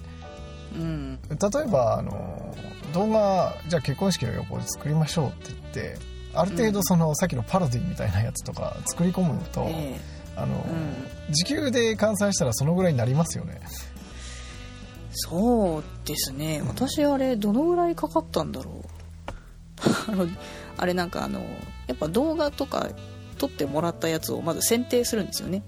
[0.76, 1.18] うん。
[1.28, 2.54] 例えばあの
[2.92, 5.98] 動画じゃあ結婚式の横で作りましょうって言って
[6.34, 9.98] ある程度その、さっきのパロディみたいなやつとか作り込むと、え
[10.36, 13.60] あのう時給で換算したらそのぐらいになりますよね。
[13.62, 13.66] え
[15.12, 16.60] そうですね。
[16.66, 18.93] 私あれどのぐらいかかったんだろう
[20.08, 20.26] あの
[20.76, 21.40] あれなんかあの
[21.86, 22.88] やっぱ動画とか
[23.38, 25.62] 撮ってもらったやつをまず選定するんですよね。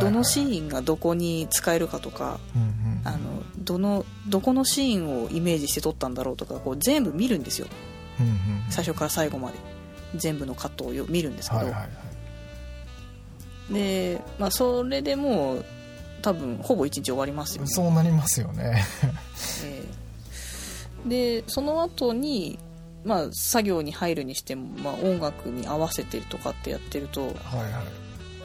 [0.00, 2.40] どのシン、ーンがどこに使えるかとか
[3.04, 3.18] あの
[3.58, 7.66] どのどこのシーンをイメージして撮ったんだろうとかこう全部見るんですよ。
[8.18, 8.36] うんうん
[8.70, 9.72] 最初から最後まで。
[10.14, 11.72] 全部のカットをよ見るんですけど、
[13.70, 15.64] で、まあ、それでもう
[16.20, 18.84] 多分ほぼ1日終わりますよね、そうなりますよね。
[19.64, 19.82] え
[21.06, 21.08] え。
[21.08, 22.58] でその後に
[23.04, 27.34] まあ作業に入るにしても、まあ、音楽に合わせてとかってやってると、はいはい。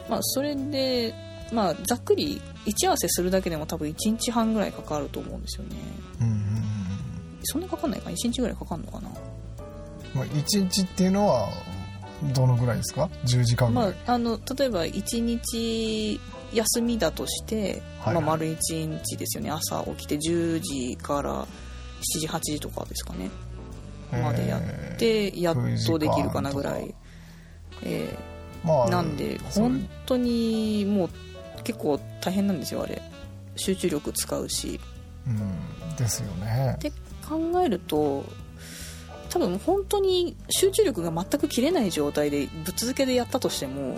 [0.09, 1.13] まあ、それで、
[1.51, 5.75] まあ、ざっくり位置合わせするだけでも多分1日半ぐらいかかると思うんですよね。
[6.21, 6.41] うんうんうん
[7.43, 9.09] そんなかかんないか1日ぐらいかかんのかな？
[10.13, 11.49] まあ、1日っていうのは
[12.33, 16.19] どのぐらいですか？10時間ぐらい、まあ、あの例えば1日
[16.51, 19.51] 休みだとして、はいまあ、丸1日ですよね。
[19.51, 21.47] 朝起きて10時から7
[22.19, 23.29] 時8時とかですかね
[24.11, 24.99] までやえー。
[25.31, 26.93] でやっとできるかなぐらい、
[27.83, 28.17] え
[28.63, 31.09] まあーなんで本当にもう
[31.63, 33.01] 結構大変なんですよあれ。
[33.55, 34.79] 集中力使うし。
[35.27, 36.75] うんですよね。
[36.75, 36.91] って
[37.27, 38.23] 考えると
[39.29, 43.97] 多分本当に集中力が全く切れない状態でぶっ続けでやったとしても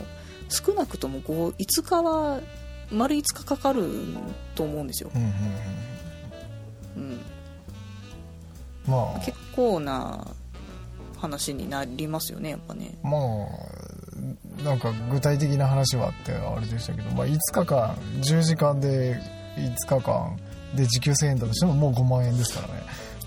[0.49, 2.39] 少なくともこう5日は
[2.91, 3.87] 丸5日かかる
[4.55, 5.27] と思うんですよ、うんうん
[6.97, 7.11] うん。
[7.11, 7.19] うん、
[8.89, 9.19] まあ。
[9.19, 10.27] 結構な
[11.19, 12.97] 話になりますよねやっぱね。
[13.03, 19.17] まあなんか具体的な話はあってあれでしたけど、まあ、5日間10時間で
[19.57, 20.37] 5日間
[20.75, 22.83] で時給1000円だとしてももう5万円ですからね、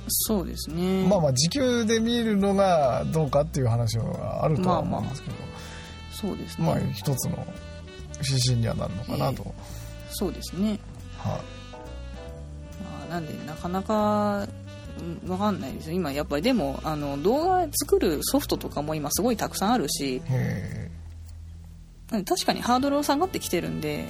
[0.09, 1.07] そうですね。
[1.07, 5.37] まあまあ時給で見るのがどうかっていう話はあるとは思うんですけど、
[6.11, 7.47] そうですね、まあ一つの
[8.23, 9.55] 指針にはなるのかなと、
[10.11, 10.79] そうですね、
[11.19, 11.33] はい。
[11.33, 14.49] まあ、なんでなかなかうん
[15.27, 15.95] わかんないですよ。
[15.95, 20.23] 今やっぱりでもあの動画作るソフトとかも今すごいたくさんあるし
[22.11, 24.07] 確かにハードルは下がってきてるんで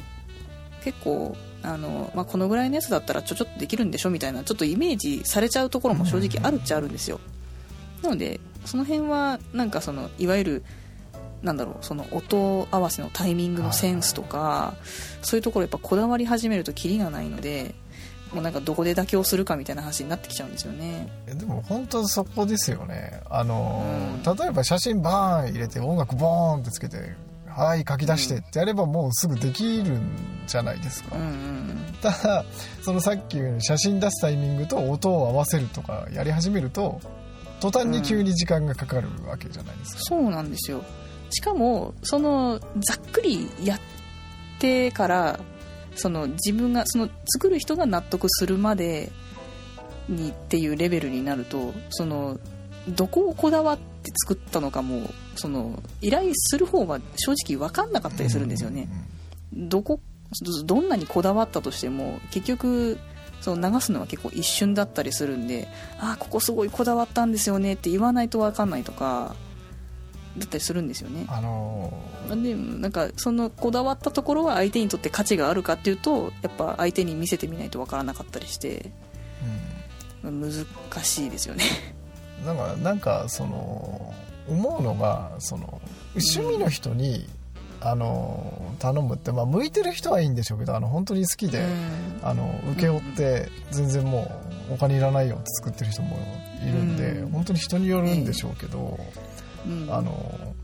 [0.83, 7.21] 結構あの、まあ、このぐらいのやつだったらちょちょっとできるんでしょみたいなちょっとイメージされちゃうところも正直あるっちゃあるんですよ。
[8.03, 10.65] なのでその辺はなんかそのいわゆる
[11.43, 14.75] なんだろうその音合わせのタイミングのセンスとか
[15.23, 17.75] そういうところやっぱこだわり始めるとキリがないので
[18.33, 21.09] もうなんかどこで妥協するかみたいな話になってきちゃうんですよね。
[21.27, 23.21] えでも本当そこですよね。
[23.31, 23.85] あの、
[24.25, 24.37] うん。
[24.37, 27.15] 例えば写真バーン入れて音楽ボーンってつけて
[27.47, 30.17] 「はい書き出して」ってやればもうすぐできるん
[30.47, 31.63] じゃないですか、うんうん
[32.03, 32.45] ただ
[32.83, 37.01] そのさっき言うように写真出すタイミングと音を合わせるとかやり始めると
[37.61, 40.83] 途端に急に時間がかかるわけじゃないですか、そうなんですよ。
[41.31, 43.81] しかもそのざっくりやっ
[44.59, 45.41] てから
[45.97, 49.11] その自分がその作る人が納得するまで
[50.09, 52.39] にっていうレベルになるとその
[52.89, 58.89] どこをこだわって作ったのかもその依頼する方は正直分かんなかったりするんですよね、
[59.53, 60.01] どこ
[60.65, 62.99] どんなにこだわったとしても結局
[63.41, 65.69] その流すのは結構一瞬だったりするんで
[66.01, 69.35] ああここすごいこだわったんですよねって言わないと分かんないとか
[70.39, 71.27] だったりするんですよね。
[71.29, 71.93] あの
[72.43, 78.91] でもなんかそのこだわったところは相手にとって価値があるかっていうとやっぱ相手に見せてみないと分からなかったりして
[80.23, 80.43] 難
[81.03, 81.65] しいですよね。
[81.97, 82.03] うん
[82.43, 84.13] なんかなんかその
[84.49, 85.81] 思うのがその
[86.15, 87.29] 趣味の人に、
[87.81, 92.21] あの頼むって、まあ、向いてる人はいいんでしょうけどあの本当に好きで、うん。
[92.23, 94.31] あの請け負って全然も
[94.71, 96.17] うお金いらないよって作ってる人も
[96.63, 97.31] いるんで、うん。
[97.31, 99.32] 本当に人によるんでしょうけど、うん
[99.91, 100.55] あの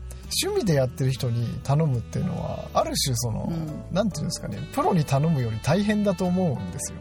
[0.43, 3.95] 趣味でやってる人に頼むっていうのはある種その、うん。
[3.95, 6.99] なんていうんですかねプロに頼むより大変だと思うんですよ。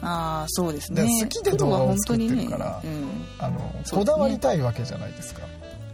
[0.00, 1.02] ああそうですね。
[1.02, 2.88] で好きで動画を作ってるからね
[3.38, 5.42] うん、あの、こだわりたいわけじゃないですか。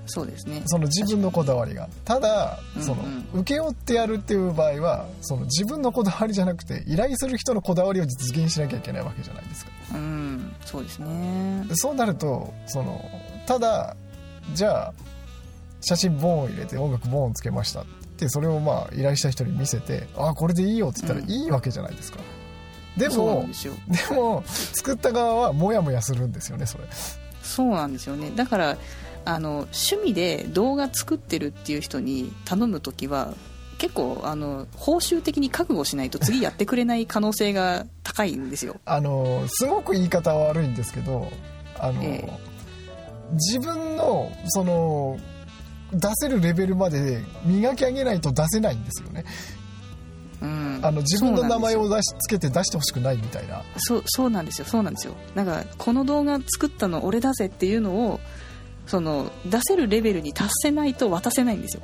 [0.07, 0.63] そうですね。
[0.67, 1.89] その自分のこだわりが。
[2.05, 3.41] ただその、うん。
[3.41, 9.71] 請け負ってやるっていう場合はその自分のこだわりじゃなくて依頼する人のこだわりを実現しなきゃいけないわけじゃないですか。
[9.95, 10.55] うん。
[10.65, 11.65] そうですね。
[11.69, 13.03] でそうなるとその
[13.47, 13.97] ただ
[14.53, 14.95] じゃあ
[15.85, 17.85] 写真ボーン入れて音楽ボーンつけましたっ
[18.17, 21.31] てそれをまあ依頼した人に見せて「あこれでいいよ」って言ったらうん。
[21.31, 22.41] いいわけじゃないですか、う
[23.45, 23.75] んですよ。
[23.89, 26.85] でも作った側はモヤモヤするんですよねそれ。
[27.43, 28.31] そうなんですよね。
[28.35, 28.77] だから
[29.25, 33.35] あの趣味で動画作ってるっていう人に頼む時は
[33.79, 38.77] 結構あの報酬的に覚悟しないと次やってくれない可能性が高いんですよ。
[38.85, 41.29] あのすごく言い方は悪いんですけど
[41.79, 42.29] あの、え。
[43.33, 45.19] 自分のその
[45.95, 49.25] 出せるレベルまで磨き上げないと出せないんですよね。
[50.43, 50.81] うん。
[50.83, 53.63] あの自分の名前を出しつけて出してほしくないみたいな。
[53.79, 54.65] そうそうなんですよ。
[54.67, 55.15] そうなんですよ。
[55.35, 58.21] なんかこの動画作ったの俺だぜっていうのを
[58.87, 61.83] その出せるレベルに達せないと渡せないんですよ。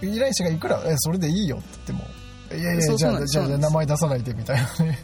[0.00, 2.04] 依頼者がいくらえそれでいいよって言って
[2.54, 4.98] もいやいやじゃあじゃあ名前出さないでみたいなね。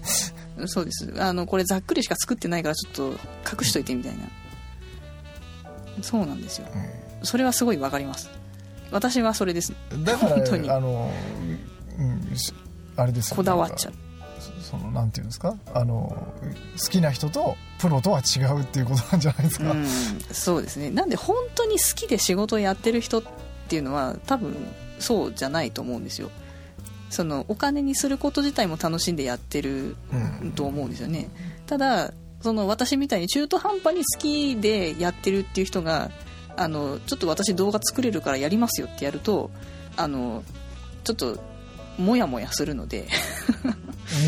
[0.67, 1.13] そうです。
[1.19, 3.09] あのこれざっくりしか作ってないからちょっと
[3.61, 4.25] 隠しといてみたいな。
[6.01, 6.67] そうなんですよ
[7.25, 8.31] それはすごいわかります。
[8.91, 9.73] 私はそれです。
[10.05, 10.71] だから本当に。
[10.71, 11.11] あの、
[11.99, 12.53] うん、し
[12.97, 13.37] あれですよ。
[13.37, 13.95] こだわっちゃう。
[14.63, 15.55] そのなんていうんですか？
[15.73, 16.33] あの
[16.83, 19.87] 好きな人とプロとは違うっていうことなんじゃないですか、うん
[20.33, 20.91] そうですね。
[20.91, 23.23] なんで本当に好きで仕事をやってる人っ
[23.69, 24.55] ていうのは多分
[24.99, 26.31] そうじゃないと思うんですよ。
[27.11, 29.97] そのお金にすること自体も楽しんでやってる
[30.43, 31.29] うんと思うんですよね。
[31.67, 36.11] ただその私みたいに中途半端に好きでやってるっていう人が
[36.57, 39.51] あのちょっと私動画作れるからやりますよってやると
[39.97, 40.43] あの
[41.03, 41.39] ちょっと
[41.99, 43.07] モヤモヤするので。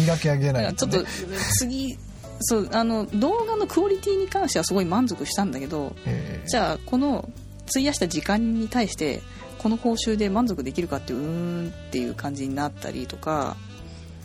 [0.05, 1.11] 磨き上げないと、ね、 ちょっと
[1.59, 1.97] 次
[2.41, 7.29] そうあの動画のクオリティに関してはすごい満足したんだけどえーじゃあこの
[7.69, 9.23] 費やした時間に対して
[9.59, 13.57] この報酬で満足できるかっていううーんっていう感じになったりとか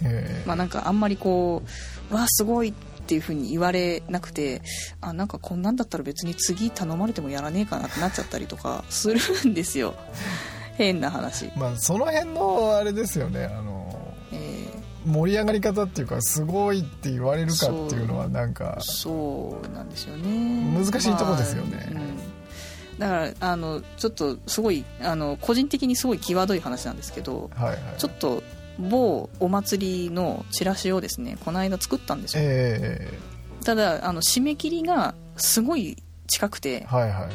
[0.03, 1.63] えーまあなんかあんまりこ
[2.11, 2.73] うわあすごい
[3.11, 4.61] っていう風に言われなくて
[5.01, 9.19] あなんかこんなんだったら別に次頼まれてもやらねえかなってなっちゃったりとかする
[9.49, 9.95] んですよ。
[10.77, 13.45] 変な話、まあその辺のあれですよね。
[13.45, 14.65] あのえ
[15.05, 20.73] 盛り上がり方っていうかすごいって言われるかっていうのはなんかーそうなんですよね。
[20.73, 21.89] 難しいとこですよね。
[21.93, 22.97] まあうん。
[22.97, 27.79] だからあのちょっとすごいあの個人的にすごい際どい話なんですけどはいはい。
[27.97, 28.41] ちょっと
[28.81, 32.43] 某お祭りのチラシをですねこの間作ったんですよ。
[32.45, 33.17] え
[33.63, 37.29] ただあの締め切りがすごい近くてー、はいはいは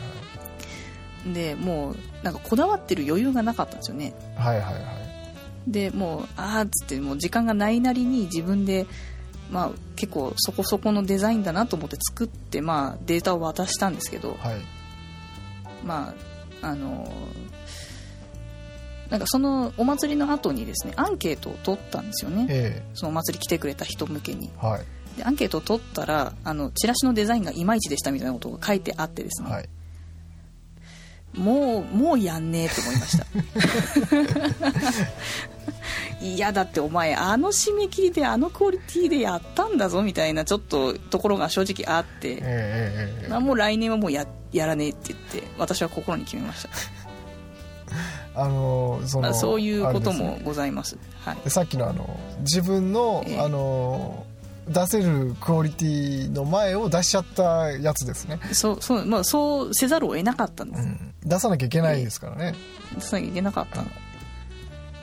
[1.26, 1.32] い。
[1.32, 4.14] でもうなんかこだわってる余裕がなかったんですよね。
[4.36, 4.84] はいはいはい。
[5.66, 8.86] でもうあーっつってもう時間がないなりに自分で
[9.50, 14.60] まあ結構そこそこのデザインだなと思って作ってまあデータを渡したんですけどはい。
[15.84, 16.14] ま
[16.62, 17.10] ああの
[19.10, 22.46] なんかそのお祭りの後にですねアンケートを取ったんですよね。
[22.48, 24.50] えそのお祭り来てくれた人向けに。
[24.50, 24.84] ー、はい。
[25.16, 29.68] でアンケートを取ったらあのチラシのデザインがいまいちでしたみたいなことが書いてあってですね、はい。
[31.34, 33.26] もうもうやんねえと思いました。
[36.26, 42.32] いやだってお前あの締め切りであのクオリティでやったんだぞみたいなちょっとところが正直あって。
[42.32, 47.05] えー、えーえーまあもう来年はもうややらねえって言って私は心に決めました
[48.36, 50.98] あのそのまあ、そういうこともございます。
[51.24, 51.36] はい。
[51.44, 53.40] でさっきのあの自分の、ええ。
[53.40, 54.26] あの
[54.68, 60.88] 出せるクオリティの前を出しちゃったやつですね、そうそう,、まあ、そうせざるを得なかったんです、
[61.24, 62.56] 出さなきゃいけないですからね、
[62.96, 63.88] 出さなきゃいけなかったの。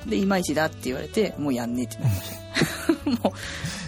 [0.06, 2.43] でいまいちだって言われてもうやんねえってなりました
[3.06, 3.34] も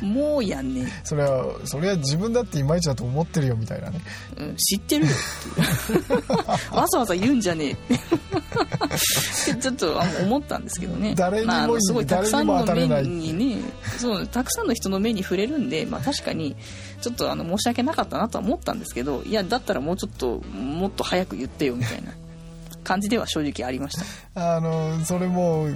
[0.02, 4.02] うもうやんねそれはそれは自分だっていまいちだと思ってるよみたいなね。
[4.38, 5.12] え、うん、知ってるよ。
[5.12, 6.04] っ
[6.72, 7.72] てわざわざ言うんじゃねえ。
[7.72, 7.78] っ
[9.56, 11.14] てちょっとあの思ったんですけどね。
[11.16, 13.58] 誰にもまあすごいたくさんの目にね
[13.98, 16.56] そうたくさんの人の目に触れるんで、まあ、確かに
[17.02, 22.12] ちょっとあの申し訳なかったなとは思ったんですけどいやだったらもうちょっともっと早く言ってよみたいな
[22.84, 23.98] 感じでは正直ありまし
[24.34, 24.56] た。
[24.56, 25.68] あのそれも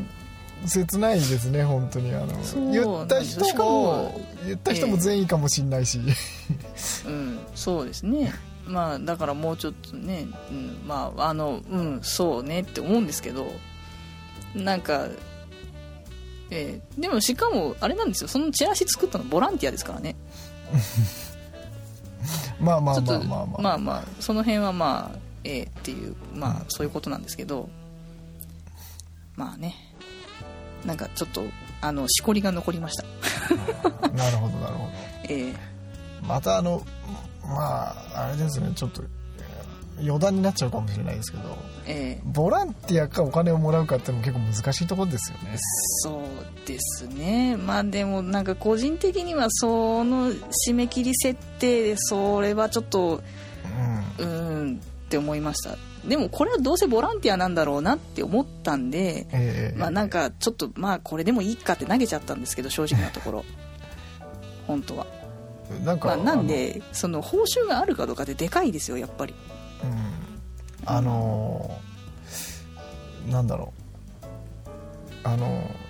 [0.66, 2.14] 切ないですね本当に。
[2.14, 2.28] あの
[2.72, 6.00] 言った人もも言った人も善意かもしんないし、
[7.06, 8.34] うんそうですね。
[8.66, 13.48] まあだからもうちょっとね、うん、まああのうんそうねって思うんですけど
[14.54, 15.08] なんか
[16.52, 18.28] えーでもしかもあれなんですよ。
[18.28, 20.16] そのチラシ作ったのボランティアですからね。
[22.60, 27.70] まあまあまあまあまあ、まあまあその辺はまあええっていうまあそういうことなんですけど。
[29.40, 29.74] まあね
[30.86, 31.44] なんかちょっと
[31.82, 33.04] あのしこりが残りました。
[34.10, 34.92] なるほどなるほど。
[35.30, 35.54] ええ。
[36.26, 36.82] またあの
[37.44, 42.22] まああれですねちょっとえー余談になっちゃうかもしれないですけどええ。
[42.24, 45.58] ボランティアかお金をもらうかっても結構難しいところですよね。
[46.04, 47.58] そうですね。
[47.58, 50.30] まあでもなんか個人的にはその
[50.70, 53.22] 締め切り設定でそれはちょっと
[54.20, 54.26] うん。
[54.26, 55.76] うーんって思いました
[56.06, 63.46] でもこれはどうせボランティアなんだろうなって思ったんでええまあなんかちょっとまあこれでもいいかって投げちゃったんですけど正直なところ。
[64.68, 65.08] 本当は、
[65.84, 69.34] なんか、まあ、なんでその報酬があるかどうかってでかいですよやっぱり。
[69.82, 73.74] あの,、うん、あのーなんだろ
[75.24, 75.28] う。
[75.28, 75.90] あのー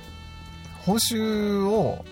[0.86, 2.05] 報酬を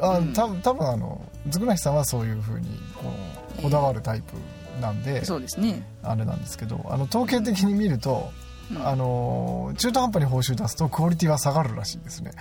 [0.00, 0.32] あ、うん。
[0.32, 3.12] た多分あのずくなしさんはそういうふうにこ
[3.58, 4.34] うこだわるタイプ
[4.80, 8.30] なんで、そうですね、あれなんですけどあの統計的に見ると、
[8.70, 8.86] うん。
[8.86, 12.32] あのー中途半端に報酬出すとクオリティは下がるらしいですね。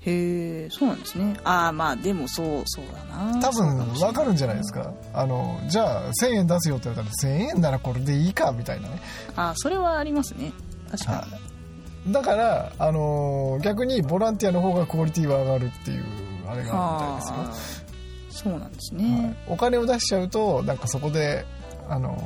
[0.00, 1.36] へえそうなんですね。
[1.44, 3.40] ああまあでもそうそうだな。
[3.40, 4.92] 多分分かるんじゃないですか。
[5.14, 9.00] あのじゃあ1000円出すよって言われたら1000円ならこれでいいかみたいなね。
[9.36, 10.52] ああそれはありますね。
[10.90, 12.12] 確かに、はい。
[12.12, 16.04] だから、あのー逆にボランティアの方がクオリティは上がるっていう
[16.48, 17.84] あれがあるみたいあですよ。
[17.84, 17.92] あ
[18.30, 19.04] そうなんですはい。
[19.04, 21.44] ね、お金を出しちゃうとなんかそこで
[21.92, 22.16] あの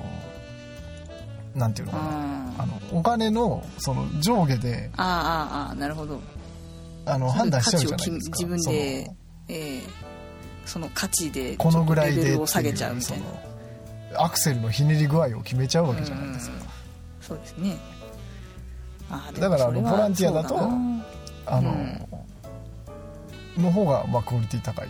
[1.55, 2.05] ーなんていうのかな。
[2.05, 6.21] ああのお金のその上下であああなるほど。
[7.07, 8.37] あの判断しちゃうじゃないですか。
[8.39, 8.77] 自分でその
[9.49, 9.83] ええ
[10.67, 13.21] その価値でこのぐらいでを下げちゃうみたい
[14.12, 14.23] な。
[14.23, 16.57] アクセルのひねり具合を決めちゃうわけじゃないですか。
[16.57, 16.62] うん。
[17.23, 17.77] そうですね。
[19.11, 20.59] あだからあのボランティアだと
[21.47, 21.71] あの
[23.57, 23.62] うん。
[23.62, 24.89] の方がまあクオリティ高い。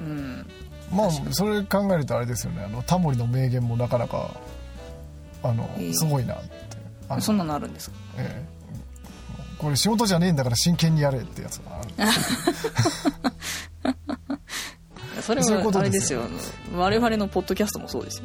[0.00, 0.46] うん
[0.92, 2.64] まあそれ考えるとあれですよね。
[2.64, 4.30] あのタモリの名言もなかなか
[5.42, 5.92] あのええ。
[5.92, 7.20] すごいなって。
[7.20, 7.96] そんなのあるんですか？
[8.18, 8.58] ええ。
[9.58, 11.88] これ仕事じゃねえんだから真剣にやれってやつがある。
[15.22, 16.22] それはあれですすよ。
[16.74, 18.24] 我々のポッドキャストもそうですよ。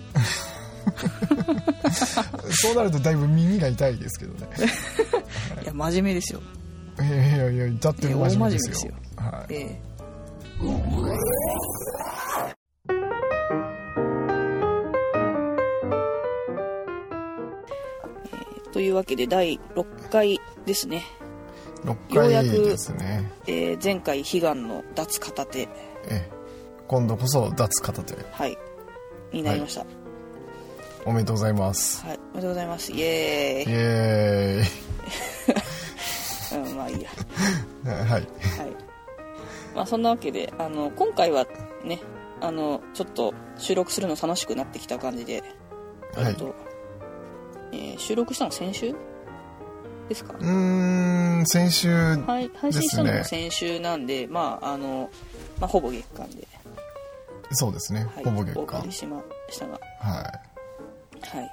[2.51, 4.47] そうなるとだいぶ耳が痛いですけどね。
[5.63, 6.41] いや真面目ですよ。
[6.99, 9.31] いやいやいや至ってる真面目ですよ,、いや大真面目ですよ。
[9.31, 9.81] はい、ええ
[18.83, 21.03] いうわけで第6回ですね、
[21.83, 25.61] 6ようやく回ですねえー前回悲願の脱片手。
[25.61, 25.69] え
[26.11, 26.29] え。
[26.87, 28.15] 今度こそ脱片手。
[28.31, 28.57] はい。
[29.31, 29.89] になりました、はい。
[31.05, 32.03] おめでとうございます。
[32.05, 32.91] おめでとうございます。
[32.91, 33.65] イエイ。
[33.65, 34.63] ーイ、エ
[36.55, 37.09] うん、まあいいや。
[37.83, 38.09] ー イはい。
[38.09, 38.23] はい。
[39.75, 41.45] まあそんなわけであの今回は
[41.83, 41.99] ね
[42.41, 45.43] あのちょっと収録するの楽しくなってきた感じで、
[46.15, 46.35] はい
[47.73, 48.95] えー収録したの先週？
[50.09, 55.09] ですか、うーん先週はい、配信したのですねが先週なんで、まああの、
[55.59, 56.47] まあ、ほぼ月間で、
[57.51, 60.41] そうですね、はい、ほぼ月お送間りしましたが、は
[61.21, 61.51] はい。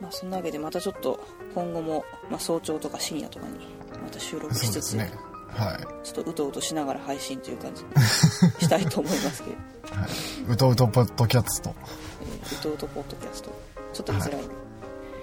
[0.00, 1.18] まあ、そんなわけで、またちょっと、
[1.54, 3.54] 今後も、まあ、早朝とか深夜とかに、
[4.02, 5.10] また収録いしつつ、ね。
[5.48, 6.06] はい。
[6.06, 7.88] ちょっとうとうとしながら配信という感じに
[8.60, 9.56] したいと思いますけど、
[10.00, 10.52] はい。
[10.52, 11.74] うとうとポッドキャッツと
[12.20, 13.50] えーうとうとポッドキャスト、
[13.94, 14.65] ちょっと言いづらい、はい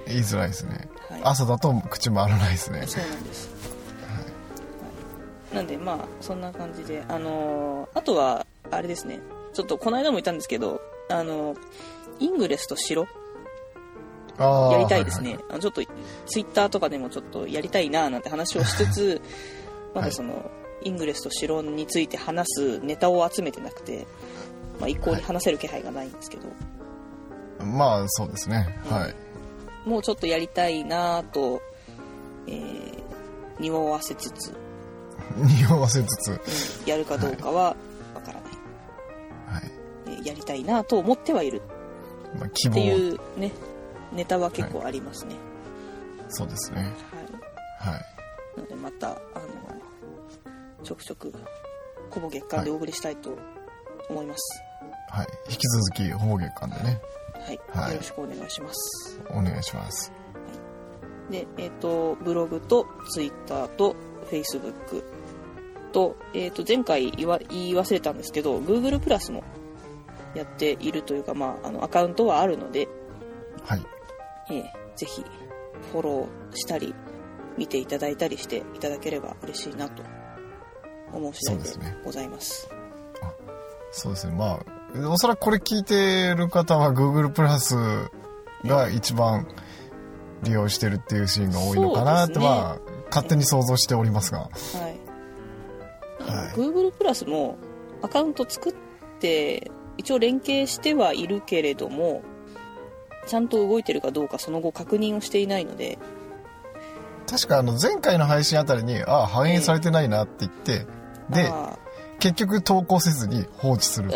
[0.07, 1.21] 言いづらいですね、はい。
[1.23, 2.83] 朝だと口回らないですね。
[2.87, 3.49] そうなんです。
[5.51, 5.55] はい。
[5.55, 9.19] なんで、まあ、そんな感じで、あのーあとは、あれですね、
[9.53, 11.57] ちょっとこの間も言ったんですけど、あのー
[12.19, 13.07] イングレスと白。
[14.37, 15.81] あーやりたいですね、あのちょっと
[16.25, 19.21] ツイッターとかでもちょっとやりたいななんて話をしつつ
[19.93, 20.49] まだその、
[20.81, 24.07] イングレスとシロンについて話すネタを集めてなくて、
[24.79, 26.47] まあ、一向に話せる気配がないんですけど、
[27.63, 28.75] まあそうですね。
[28.89, 29.15] はい
[29.85, 31.61] もうちょっとやりたいなと、
[32.47, 33.03] えー、
[33.59, 34.53] 匂わせつつ、
[35.37, 36.31] 匂わせつつ。
[36.31, 36.39] うん
[36.87, 37.75] やるかどうかは
[38.13, 38.41] わからない、
[39.47, 39.71] はい、
[40.07, 41.61] えーやりたいなと思ってはいる。
[42.37, 42.71] まあ、希望。
[42.71, 43.51] っていうね
[44.11, 45.35] ネタは結構ありますね、
[46.29, 46.93] そうですね。
[47.81, 47.93] はい。
[47.95, 48.13] はい。
[48.57, 49.19] なのでまたあの
[50.83, 51.33] ちょくちょく
[52.11, 53.37] ほぼ月間でお送りしたいと
[54.09, 54.61] 思います
[55.09, 57.01] はい引き続きほぼ月間でね
[57.45, 57.91] はい、はい。
[57.93, 59.21] よろしくお願いします。
[59.29, 60.11] お願いします。
[61.29, 63.95] でえっ、とブログとツイッターと
[64.29, 65.03] フェイスブック
[65.91, 69.43] と,、えー、と前回言わ言い忘れたんですけど Google プラスも
[70.35, 72.87] やっているというか、まあ、あのアカウントはあるので、
[73.63, 73.81] はい。
[74.49, 75.25] えーぜひ
[75.91, 76.93] フォローしたり
[77.57, 80.03] 見ていただいたりしていただければ嬉しいなと
[81.11, 81.97] 思う次第でそうですね。
[82.05, 82.69] ございます。
[83.91, 84.35] そうですね。
[84.35, 84.59] まあ
[84.95, 87.75] おそらくこれ聞いてる方は Google プラス
[88.63, 89.47] が一番
[90.43, 94.39] 利用してるっていうシーンが多いのかなって勝手に想像しておりますが。
[94.39, 94.51] はい、
[96.29, 96.53] はい。
[96.55, 97.57] Google プラスも
[98.01, 98.73] アカウント作っ
[99.19, 102.21] て一応連携してはいるけれども
[103.25, 105.97] ちゃんと動いてるかどうかその後確認をしていないので。
[107.25, 110.85] 確かあの前回の配信あたりにああ反映されてないなって言って
[111.29, 111.79] であ
[112.23, 114.09] 結局投稿せずに放置する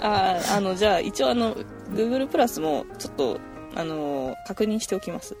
[0.00, 1.56] あーあのじゃあ一応あの
[1.90, 3.40] Google プラスもちょっと
[3.74, 5.36] あの確認しておきます、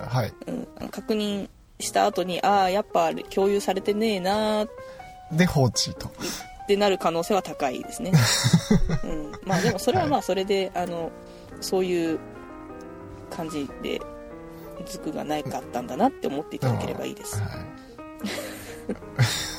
[0.00, 0.32] はい。
[0.46, 4.64] うん、確認した後にああやっぱ共有されてねえな
[5.30, 6.10] で放置と。
[6.66, 8.10] てなる可能性は高いですね、
[9.04, 11.10] うん、まあでもそれはまあそれで、あの
[11.60, 12.18] そういう
[13.28, 14.00] 感じで
[14.86, 17.50] ズクがないかったんだなって思っていただければいいです、はい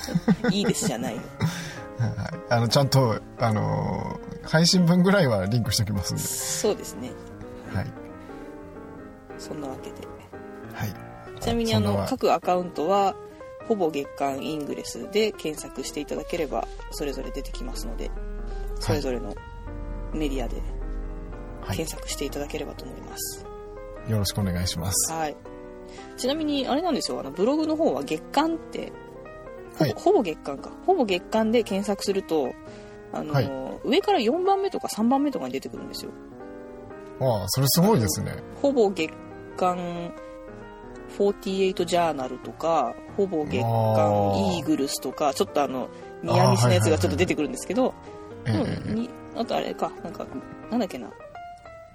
[0.51, 7.11] いいですじゃないのはい、あのちゃんと、あのー配信分ぐらいはリンクしておきますんで、そうですね。
[7.73, 7.87] はい。
[9.37, 9.95] そんなわけで。
[10.73, 10.93] はい、
[11.39, 13.15] ちなみにあの各アカウントは
[13.67, 18.11] ほぼ月間イングレスで検索していただければそれぞれ出てきますので
[18.81, 19.33] それぞれの
[20.13, 20.61] メディアで
[21.61, 23.45] はい、検索していただければと思います、
[24.07, 25.11] よろしくお願いします。
[25.11, 25.35] はい、
[26.17, 27.19] ちなみにあれなんですよ。
[27.19, 28.91] あのブログの方は月間って
[29.79, 29.93] はい。
[29.97, 30.71] ほぼ月間か。
[30.85, 32.53] ほぼ月間で検索すると
[33.13, 33.51] あの、はい。
[33.83, 36.11] 上から4番目とか3番目とかに出てくるんですよ。
[37.19, 38.35] ああ、それすごいですね。
[38.61, 39.11] ほぼ月
[39.57, 39.77] 間
[41.17, 45.89] 48ジャーナルとかほぼ月あ間ーイーグルスとかちょっとあの
[46.23, 47.93] ニアミスのやつがちょっと出てくるんですけど、
[48.45, 50.25] ええうんにあとあれかなんか
[50.71, 51.09] なんだっけな。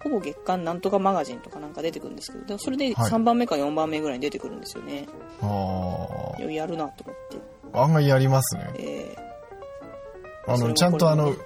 [0.02, 3.10] ほぼ月間なんとかマガジンとかなんか出てくるんですけどでもそれではい。
[3.10, 5.06] 3番目か4番目ぐらいに出てくるんですよね、
[5.42, 8.70] あいややるなと思って、あ、案外やりますね。
[8.78, 9.16] え
[10.46, 11.38] あの、ちゃんとあの、ー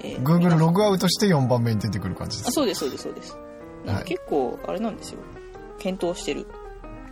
[0.00, 2.48] えー Google ログアウトして4番目に出てくる感じです。
[2.48, 3.32] あそうですそうですそうです、
[3.86, 5.20] はい結構あれなんですよ
[5.78, 6.46] 検討してる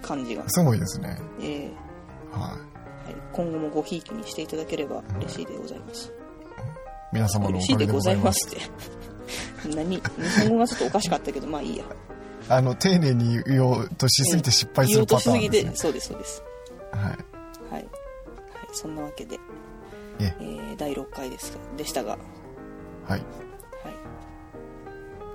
[0.02, 1.18] 感じが、すごいですね。
[1.40, 6.10] えーははい、今後もごひいきにしていただければ嬉しいでございます、い。
[7.12, 8.56] 皆様の嬉しいでおかげでごございまざいますす。
[8.56, 10.02] って 何日
[10.40, 11.84] 本語がちょっとおかしかったけどまあいいや
[12.48, 15.70] あの、丁寧に言おうとしすぎて失敗す言おるパうとしすぎターンですね。
[15.70, 16.42] てそうですそうです
[16.92, 17.02] はい。
[17.02, 17.14] はい、
[17.70, 17.88] はい、
[18.74, 19.38] そんなわけで、
[20.20, 20.42] ええ。
[20.42, 21.58] ー第6回です。
[21.76, 22.12] でしたが。
[22.12, 23.10] はい。
[23.10, 23.22] はい、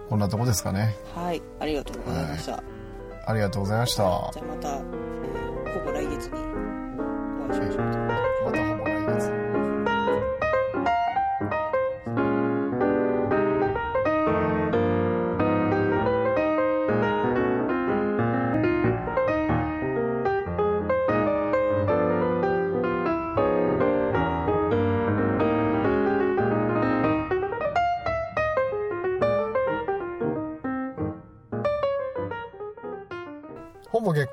[0.09, 0.95] こんなとこですかね。
[1.15, 2.63] はい、ありがとうございました、
[3.25, 4.29] ありがとうございました。
[4.33, 7.85] じゃあまた、えーほぼ来月にお会いしましょう。
[8.45, 9.48] またほぼ来月。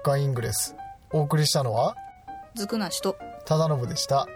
[0.06, 0.76] ほぼ月間イングレス。
[1.12, 1.96] お送りしたのは、
[2.54, 4.28] ずくなしと忠信でした。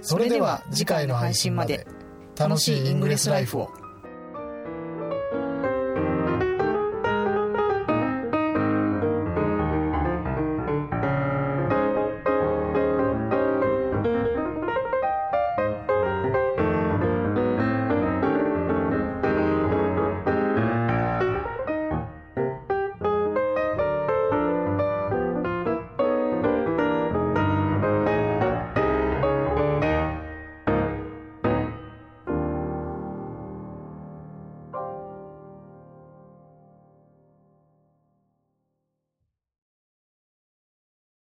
[0.00, 1.86] それでは次回の配信まで
[2.38, 3.83] 楽しいイングレスライフを。